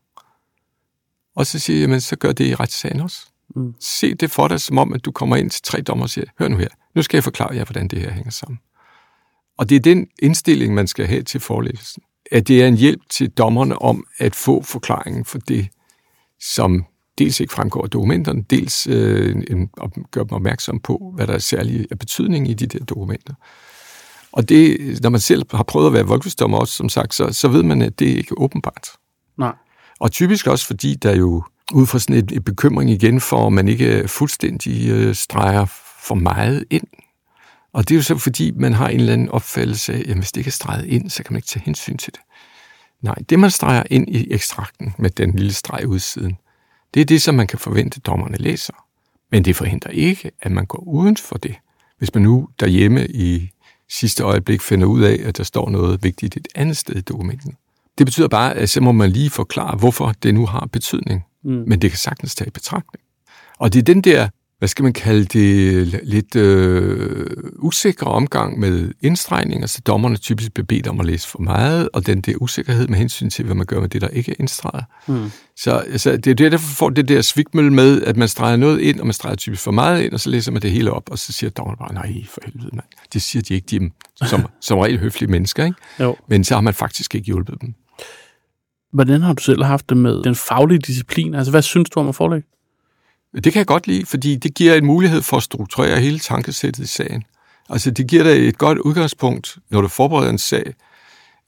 Og 1.37 1.47
så 1.47 1.59
siger 1.59 1.81
jeg, 1.81 1.89
men 1.89 2.01
så 2.01 2.17
gør 2.17 2.33
det 2.33 2.47
i 2.47 2.55
retssagen 2.55 3.01
også. 3.01 3.27
Mm. 3.57 3.75
Se 3.81 4.15
det 4.15 4.31
for 4.31 4.49
dig, 4.49 4.61
som 4.61 4.79
om, 4.79 4.93
at 4.93 5.05
du 5.05 5.13
kommer 5.13 5.37
ind 5.37 5.51
til 5.51 5.63
tre 5.63 5.81
dommer 5.81 6.05
og 6.05 6.11
siger, 6.11 6.27
hør 6.39 6.49
nu 6.49 6.57
her, 6.57 6.69
nu 6.95 7.03
skal 7.03 7.17
jeg 7.17 7.25
forklare 7.25 7.55
jer, 7.55 7.65
hvordan 7.65 7.89
det 7.89 8.01
her 8.01 8.11
hænger 8.11 8.31
sammen. 8.31 8.59
Og 9.59 9.69
det 9.69 9.77
er 9.77 9.81
den 9.81 10.07
indstilling, 10.19 10.75
man 10.75 10.87
skal 10.87 11.07
have 11.07 11.23
til 11.23 11.41
forelæsselsen. 11.41 12.03
At 12.33 12.49
det 12.49 12.63
er 12.63 12.69
en 12.69 12.77
hjælp 12.77 13.01
til 13.11 13.31
dommerne 13.31 13.83
om 13.83 14.07
at 14.19 14.35
få 14.35 14.63
forklaringen 14.63 15.25
for 15.25 15.39
det, 15.39 15.69
som 16.41 16.85
dels 17.19 17.41
ikke 17.41 17.53
fremgår 17.53 17.83
af 17.83 17.91
dokumenterne, 17.91 18.45
dels 18.51 18.87
øh, 18.87 19.37
en, 19.51 19.71
gør 20.11 20.23
dem 20.23 20.33
opmærksom 20.33 20.81
på, 20.81 21.13
hvad 21.17 21.27
der 21.27 21.35
er 21.35 21.39
særlig 21.39 21.87
af 21.91 21.99
betydning 21.99 22.51
i 22.51 22.55
de 22.55 22.67
der 22.67 22.85
dokumenter. 22.85 23.35
Og 24.33 24.49
det, 24.49 24.79
når 25.03 25.11
man 25.11 25.21
selv 25.21 25.43
har 25.51 25.63
prøvet 25.63 25.87
at 25.87 25.93
være 25.93 26.07
voldgiftsdommer 26.07 26.59
også, 26.59 26.75
som 26.75 26.89
sagt, 26.89 27.15
så, 27.15 27.33
så 27.33 27.49
ved 27.49 27.63
man, 27.63 27.83
at 27.83 27.99
det 27.99 28.07
ikke 28.07 28.29
er 28.31 28.41
åbenbart. 28.41 28.89
Nej. 29.39 29.53
Og 30.01 30.13
typisk 30.13 30.47
også, 30.47 30.67
fordi 30.67 30.95
der 30.95 31.17
jo 31.17 31.43
ud 31.73 31.87
fra 31.87 31.99
sådan 31.99 32.17
et, 32.17 32.33
et 32.33 32.45
bekymring 32.45 32.91
igen 32.91 33.21
for, 33.21 33.47
at 33.47 33.53
man 33.53 33.69
ikke 33.69 34.09
fuldstændig 34.09 34.91
øh, 34.91 35.15
streger 35.15 35.67
for 36.01 36.15
meget 36.15 36.65
ind. 36.71 36.87
Og 37.73 37.89
det 37.89 37.95
er 37.95 37.97
jo 37.97 38.03
så, 38.03 38.19
fordi 38.19 38.51
man 38.51 38.73
har 38.73 38.89
en 38.89 39.01
eller 39.01 39.13
anden 39.13 39.29
opfattelse 39.29 39.93
af, 39.93 40.05
at 40.09 40.17
hvis 40.17 40.33
det 40.33 40.41
ikke 40.41 40.49
er 40.49 40.53
streget 40.53 40.87
ind, 40.87 41.11
så 41.11 41.23
kan 41.23 41.33
man 41.33 41.39
ikke 41.39 41.49
tage 41.49 41.63
hensyn 41.65 41.97
til 41.97 42.13
det. 42.13 42.21
Nej, 43.03 43.15
det 43.29 43.39
man 43.39 43.51
streger 43.51 43.83
ind 43.91 44.09
i 44.09 44.33
ekstrakten 44.33 44.95
med 44.99 45.11
den 45.11 45.37
lille 45.37 45.53
streg 45.53 45.89
udsiden, 45.89 46.37
det 46.95 47.01
er 47.01 47.05
det, 47.05 47.23
som 47.23 47.35
man 47.35 47.47
kan 47.47 47.59
forvente, 47.59 48.01
dommerne 48.01 48.37
læser. 48.37 48.75
Men 49.31 49.45
det 49.45 49.57
forhindrer 49.57 49.91
ikke, 49.91 50.31
at 50.41 50.53
man 50.53 50.67
går 50.67 50.79
uden 50.79 51.17
for 51.17 51.37
det, 51.37 51.55
Hvis 51.99 52.15
man 52.15 52.23
nu 52.23 52.49
derhjemme 52.61 53.07
i 53.07 53.51
sidste 53.89 54.23
øjeblik 54.23 54.61
finder 54.61 54.87
ud 54.87 55.03
af, 55.03 55.21
at 55.25 55.37
der 55.37 55.45
står 55.45 55.71
noget 55.71 56.03
vigtigt 56.03 56.37
et 56.37 56.49
andet 56.55 56.77
sted 56.77 56.97
i 56.97 57.01
dokumentet, 57.01 57.55
det 57.99 58.07
betyder 58.07 58.29
bare, 58.29 58.55
at 58.55 58.71
så 58.71 58.81
må 58.81 58.93
man 58.93 59.11
lige 59.11 59.31
forklare, 59.31 59.77
hvorfor 59.77 60.13
det 60.23 60.35
nu 60.35 60.47
har 60.47 60.69
betydning. 60.73 61.25
Mm. 61.45 61.65
Men 61.67 61.83
det 61.83 61.91
kan 61.91 61.99
sagtens 61.99 62.35
tage 62.35 62.49
i 62.49 62.51
betragtning. 62.51 63.03
Og 63.59 63.73
det 63.73 63.79
er 63.79 63.83
den 63.83 64.01
der 64.01 64.29
hvad 64.65 64.69
skal 64.69 64.83
man 64.83 64.93
kalde 64.93 65.25
det, 65.25 66.01
lidt 66.03 66.37
øh, 66.37 67.27
usikre 67.59 68.07
omgang 68.07 68.59
med 68.59 68.91
indstregninger, 69.01 69.67
så 69.67 69.81
dommerne 69.87 70.17
typisk 70.17 70.55
bliver 70.55 70.67
bedt 70.67 70.87
om 70.87 71.01
at 71.01 71.07
læse 71.07 71.29
for 71.29 71.39
meget, 71.39 71.89
og 71.93 72.07
den 72.07 72.21
der 72.21 72.35
usikkerhed 72.41 72.89
med 72.89 72.99
hensyn 72.99 73.31
til, 73.31 73.45
hvad 73.45 73.55
man 73.55 73.67
gør 73.67 73.81
med 73.81 73.89
det, 73.89 74.01
der 74.01 74.09
ikke 74.09 74.33
er 74.33 74.37
indstreget. 74.39 74.85
Mm. 75.07 75.31
Så 75.57 75.73
altså, 75.73 76.17
det 76.17 76.41
er 76.41 76.51
derfor 76.51 76.75
får 76.75 76.91
det 76.91 77.09
der 77.09 77.23
svigtmølle 77.23 77.73
med, 77.73 78.03
at 78.03 78.17
man 78.17 78.29
streger 78.29 78.57
noget 78.57 78.81
ind, 78.81 79.01
og 79.01 79.07
man 79.07 79.13
streger 79.13 79.37
typisk 79.37 79.63
for 79.63 79.71
meget 79.71 80.03
ind, 80.03 80.13
og 80.13 80.21
så 80.21 80.31
læser 80.31 80.53
man 80.53 80.63
det 80.63 80.71
hele 80.71 80.91
op, 80.91 81.11
og 81.11 81.19
så 81.19 81.33
siger 81.33 81.51
dommerne 81.51 81.77
bare, 81.77 81.95
nej, 81.95 82.25
for 82.29 82.41
helvede, 82.45 82.71
mand. 82.73 82.87
Det 83.13 83.23
siger 83.23 83.43
de 83.43 83.55
ikke, 83.55 83.67
de 83.71 83.91
er 84.21 84.27
som, 84.27 84.47
som 84.61 84.79
regel 84.79 84.99
høflige 84.99 85.31
mennesker, 85.31 85.65
ikke? 85.65 85.77
Jo. 86.01 86.17
Men 86.29 86.45
så 86.45 86.55
har 86.55 86.61
man 86.61 86.75
faktisk 86.75 87.15
ikke 87.15 87.27
hjulpet 87.27 87.61
dem. 87.61 87.75
Hvordan 88.93 89.23
har 89.23 89.33
du 89.33 89.43
selv 89.43 89.65
haft 89.65 89.89
det 89.89 89.97
med 89.97 90.23
den 90.23 90.35
faglige 90.35 90.79
disciplin? 90.79 91.35
Altså, 91.35 91.51
hvad 91.51 91.63
synes 91.63 91.91
du 91.91 92.01
om 92.01 92.09
at 92.09 92.15
forelægge? 92.15 92.49
Det 93.35 93.53
kan 93.53 93.59
jeg 93.59 93.67
godt 93.67 93.87
lide, 93.87 94.07
fordi 94.07 94.37
det 94.37 94.55
giver 94.55 94.75
en 94.75 94.87
mulighed 94.87 95.23
for 95.23 95.37
at 95.37 95.43
strukturere 95.43 96.01
hele 96.01 96.19
tankesættet 96.19 96.85
i 96.85 96.87
sagen. 96.87 97.25
Altså 97.69 97.91
det 97.91 98.07
giver 98.07 98.23
dig 98.23 98.49
et 98.49 98.59
godt 98.59 98.79
udgangspunkt, 98.79 99.59
når 99.71 99.81
du 99.81 99.89
forbereder 99.89 100.31
en 100.31 100.39
sag, 100.39 100.75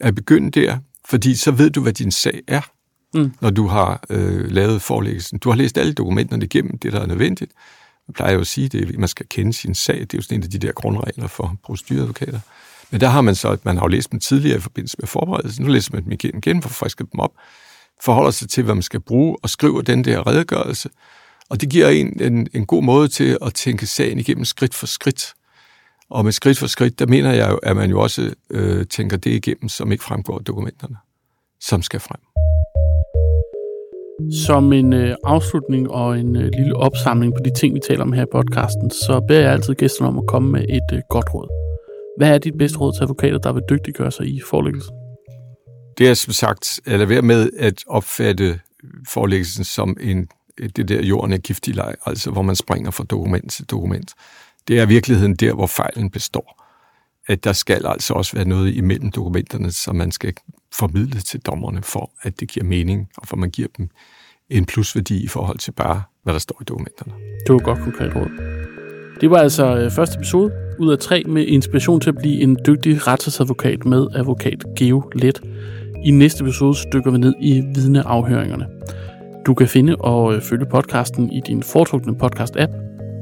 at 0.00 0.14
begynde 0.14 0.60
der, 0.60 0.78
fordi 1.04 1.34
så 1.34 1.50
ved 1.50 1.70
du, 1.70 1.82
hvad 1.82 1.92
din 1.92 2.12
sag 2.12 2.40
er, 2.48 2.60
mm. 3.14 3.32
når 3.40 3.50
du 3.50 3.66
har 3.66 4.04
øh, 4.10 4.50
lavet 4.50 4.82
forelæggelsen. 4.82 5.38
Du 5.38 5.50
har 5.50 5.56
læst 5.56 5.78
alle 5.78 5.92
dokumenterne 5.92 6.44
igennem, 6.44 6.78
det 6.78 6.92
der 6.92 7.00
er 7.00 7.06
nødvendigt. 7.06 7.52
Man 8.08 8.14
plejer 8.14 8.32
jo 8.32 8.40
at 8.40 8.46
sige, 8.46 8.82
at 8.82 8.98
man 8.98 9.08
skal 9.08 9.26
kende 9.28 9.52
sin 9.52 9.74
sag. 9.74 10.00
Det 10.00 10.14
er 10.14 10.18
jo 10.18 10.22
sådan 10.22 10.38
en 10.38 10.42
af 10.42 10.50
de 10.50 10.58
der 10.58 10.72
grundregler 10.72 11.26
for 11.26 11.56
procedureadvokater. 11.64 12.40
Men 12.90 13.00
der 13.00 13.08
har 13.08 13.20
man 13.20 13.34
så, 13.34 13.48
at 13.48 13.64
man 13.64 13.78
har 13.78 13.88
læst 13.88 14.12
dem 14.12 14.20
tidligere 14.20 14.58
i 14.58 14.60
forbindelse 14.60 14.96
med 15.00 15.08
forberedelsen. 15.08 15.64
Nu 15.64 15.72
læser 15.72 15.90
man 15.92 16.04
dem 16.04 16.12
igen, 16.12 16.38
igen 16.38 16.62
for 16.62 16.68
at 16.68 16.74
friske 16.74 17.04
dem 17.12 17.20
op, 17.20 17.32
forholder 18.04 18.30
sig 18.30 18.48
til, 18.48 18.64
hvad 18.64 18.74
man 18.74 18.82
skal 18.82 19.00
bruge, 19.00 19.36
og 19.42 19.50
skriver 19.50 19.82
den 19.82 20.04
der 20.04 20.26
redegørelse, 20.26 20.88
og 21.50 21.60
det 21.60 21.70
giver 21.70 21.88
en, 21.88 22.22
en 22.22 22.48
en 22.54 22.66
god 22.66 22.82
måde 22.82 23.08
til 23.08 23.38
at 23.42 23.54
tænke 23.54 23.86
sagen 23.86 24.18
igennem 24.18 24.44
skridt 24.44 24.74
for 24.74 24.86
skridt. 24.86 25.34
Og 26.10 26.24
med 26.24 26.32
skridt 26.32 26.58
for 26.58 26.66
skridt, 26.66 26.98
der 26.98 27.06
mener 27.06 27.32
jeg 27.32 27.58
at 27.62 27.76
man 27.76 27.90
jo 27.90 28.00
også 28.00 28.34
øh, 28.50 28.86
tænker 28.86 29.16
det 29.16 29.30
igennem, 29.30 29.68
som 29.68 29.92
ikke 29.92 30.04
fremgår 30.04 30.38
af 30.38 30.44
dokumenterne, 30.44 30.96
som 31.60 31.82
skal 31.82 32.00
frem. 32.00 32.20
Som 34.32 34.72
en 34.72 34.92
øh, 34.92 35.16
afslutning 35.24 35.90
og 35.90 36.18
en 36.18 36.36
øh, 36.36 36.50
lille 36.58 36.76
opsamling 36.76 37.34
på 37.34 37.40
de 37.44 37.50
ting, 37.60 37.74
vi 37.74 37.80
taler 37.80 38.02
om 38.02 38.12
her 38.12 38.22
i 38.22 38.32
podcasten, 38.32 38.90
så 38.90 39.24
beder 39.28 39.40
jeg 39.40 39.52
altid 39.52 39.74
gæsterne 39.74 40.08
om 40.08 40.18
at 40.18 40.26
komme 40.28 40.52
med 40.52 40.60
et 40.60 40.96
øh, 40.96 41.00
godt 41.10 41.34
råd. 41.34 41.48
Hvad 42.18 42.34
er 42.34 42.38
dit 42.38 42.58
bedste 42.58 42.78
råd 42.78 42.92
til 42.92 43.02
advokater, 43.02 43.38
der 43.38 43.52
vil 43.52 43.62
dygtiggøre 43.70 44.10
sig 44.10 44.26
i 44.26 44.40
forelæggelsen? 44.50 44.94
Det 45.98 46.08
er 46.08 46.14
som 46.14 46.32
sagt 46.32 46.80
at 46.86 46.98
lade 46.98 47.08
være 47.08 47.22
med 47.22 47.50
at 47.58 47.84
opfatte 47.86 48.60
forelæggelsen 49.08 49.64
som 49.64 49.96
en 50.00 50.28
Øh, 50.60 50.68
det 50.76 50.88
der 50.88 51.02
jorden 51.02 51.32
er 51.32 51.38
giftig 51.38 51.74
leg, 51.74 51.94
altså 52.06 52.30
hvor 52.30 52.42
man 52.42 52.56
springer 52.56 52.90
fra 52.90 53.04
dokument 53.04 53.52
til 53.52 53.64
dokument. 53.64 54.14
Det 54.68 54.78
er 54.78 54.86
virkeligheden 54.86 55.34
der, 55.34 55.54
hvor 55.54 55.66
fejlen 55.66 56.10
består. 56.10 56.62
At 57.28 57.44
der 57.44 57.52
skal 57.52 57.86
altså 57.86 58.14
også 58.14 58.36
være 58.36 58.48
noget 58.48 58.74
imellem 58.74 59.10
dokumenterne, 59.10 59.72
som 59.72 59.96
man 59.96 60.12
skal 60.12 60.34
formidle 60.74 61.20
til 61.20 61.40
dommerne 61.40 61.82
for, 61.82 62.10
at 62.22 62.40
det 62.40 62.48
giver 62.48 62.66
mening, 62.66 63.08
og 63.16 63.28
for 63.28 63.36
man 63.36 63.50
giver 63.50 63.68
dem 63.78 63.88
en 64.50 64.64
plusværdi 64.64 65.24
i 65.24 65.28
forhold 65.28 65.58
til 65.58 65.72
bare, 65.72 66.02
hvad 66.22 66.32
der 66.32 66.38
står 66.38 66.58
i 66.60 66.64
dokumenterne. 66.64 67.12
Det 67.46 67.52
var 67.52 67.58
godt 67.58 67.78
konkret 67.78 68.16
råd. 68.16 68.30
Det 69.20 69.30
var 69.30 69.36
altså 69.36 69.76
øh, 69.76 69.90
første 69.90 70.16
episode 70.16 70.52
ud 70.78 70.92
af 70.92 70.98
tre 70.98 71.24
med 71.26 71.46
inspiration 71.46 72.00
til 72.00 72.10
at 72.10 72.16
blive 72.16 72.40
en 72.40 72.58
dygtig 72.66 73.06
retsadvokat 73.06 73.84
med 73.84 74.06
advokat 74.14 74.64
Geo 74.78 75.10
Let. 75.14 75.40
I 76.04 76.10
næste 76.10 76.44
episode 76.44 76.76
dykker 76.92 77.10
vi 77.10 77.18
ned 77.18 77.34
i 77.40 77.62
vidneafhøringerne. 77.74 78.66
Du 79.46 79.54
kan 79.54 79.68
finde 79.68 79.96
og 79.96 80.34
øh, 80.34 80.42
følge 80.42 80.66
podcasten 80.66 81.32
i 81.32 81.40
din 81.40 81.62
foretrukne 81.62 82.12
podcast-app. 82.22 82.72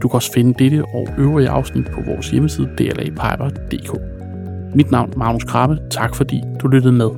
Du 0.03 0.09
kan 0.09 0.15
også 0.15 0.33
finde 0.33 0.65
dette 0.65 0.85
og 0.95 1.09
øvrige 1.19 1.49
afsnit 1.49 1.87
på 1.87 2.01
vores 2.07 2.31
hjemmeside 2.31 2.71
dlapiper.dk. 2.79 4.01
Mit 4.75 4.91
navn 4.91 5.13
er 5.13 5.19
Magnus 5.19 5.45
Krabbe. 5.45 5.79
Tak 5.91 6.15
fordi 6.15 6.41
du 6.63 6.69
lyttede 6.69 6.93
med. 6.93 7.11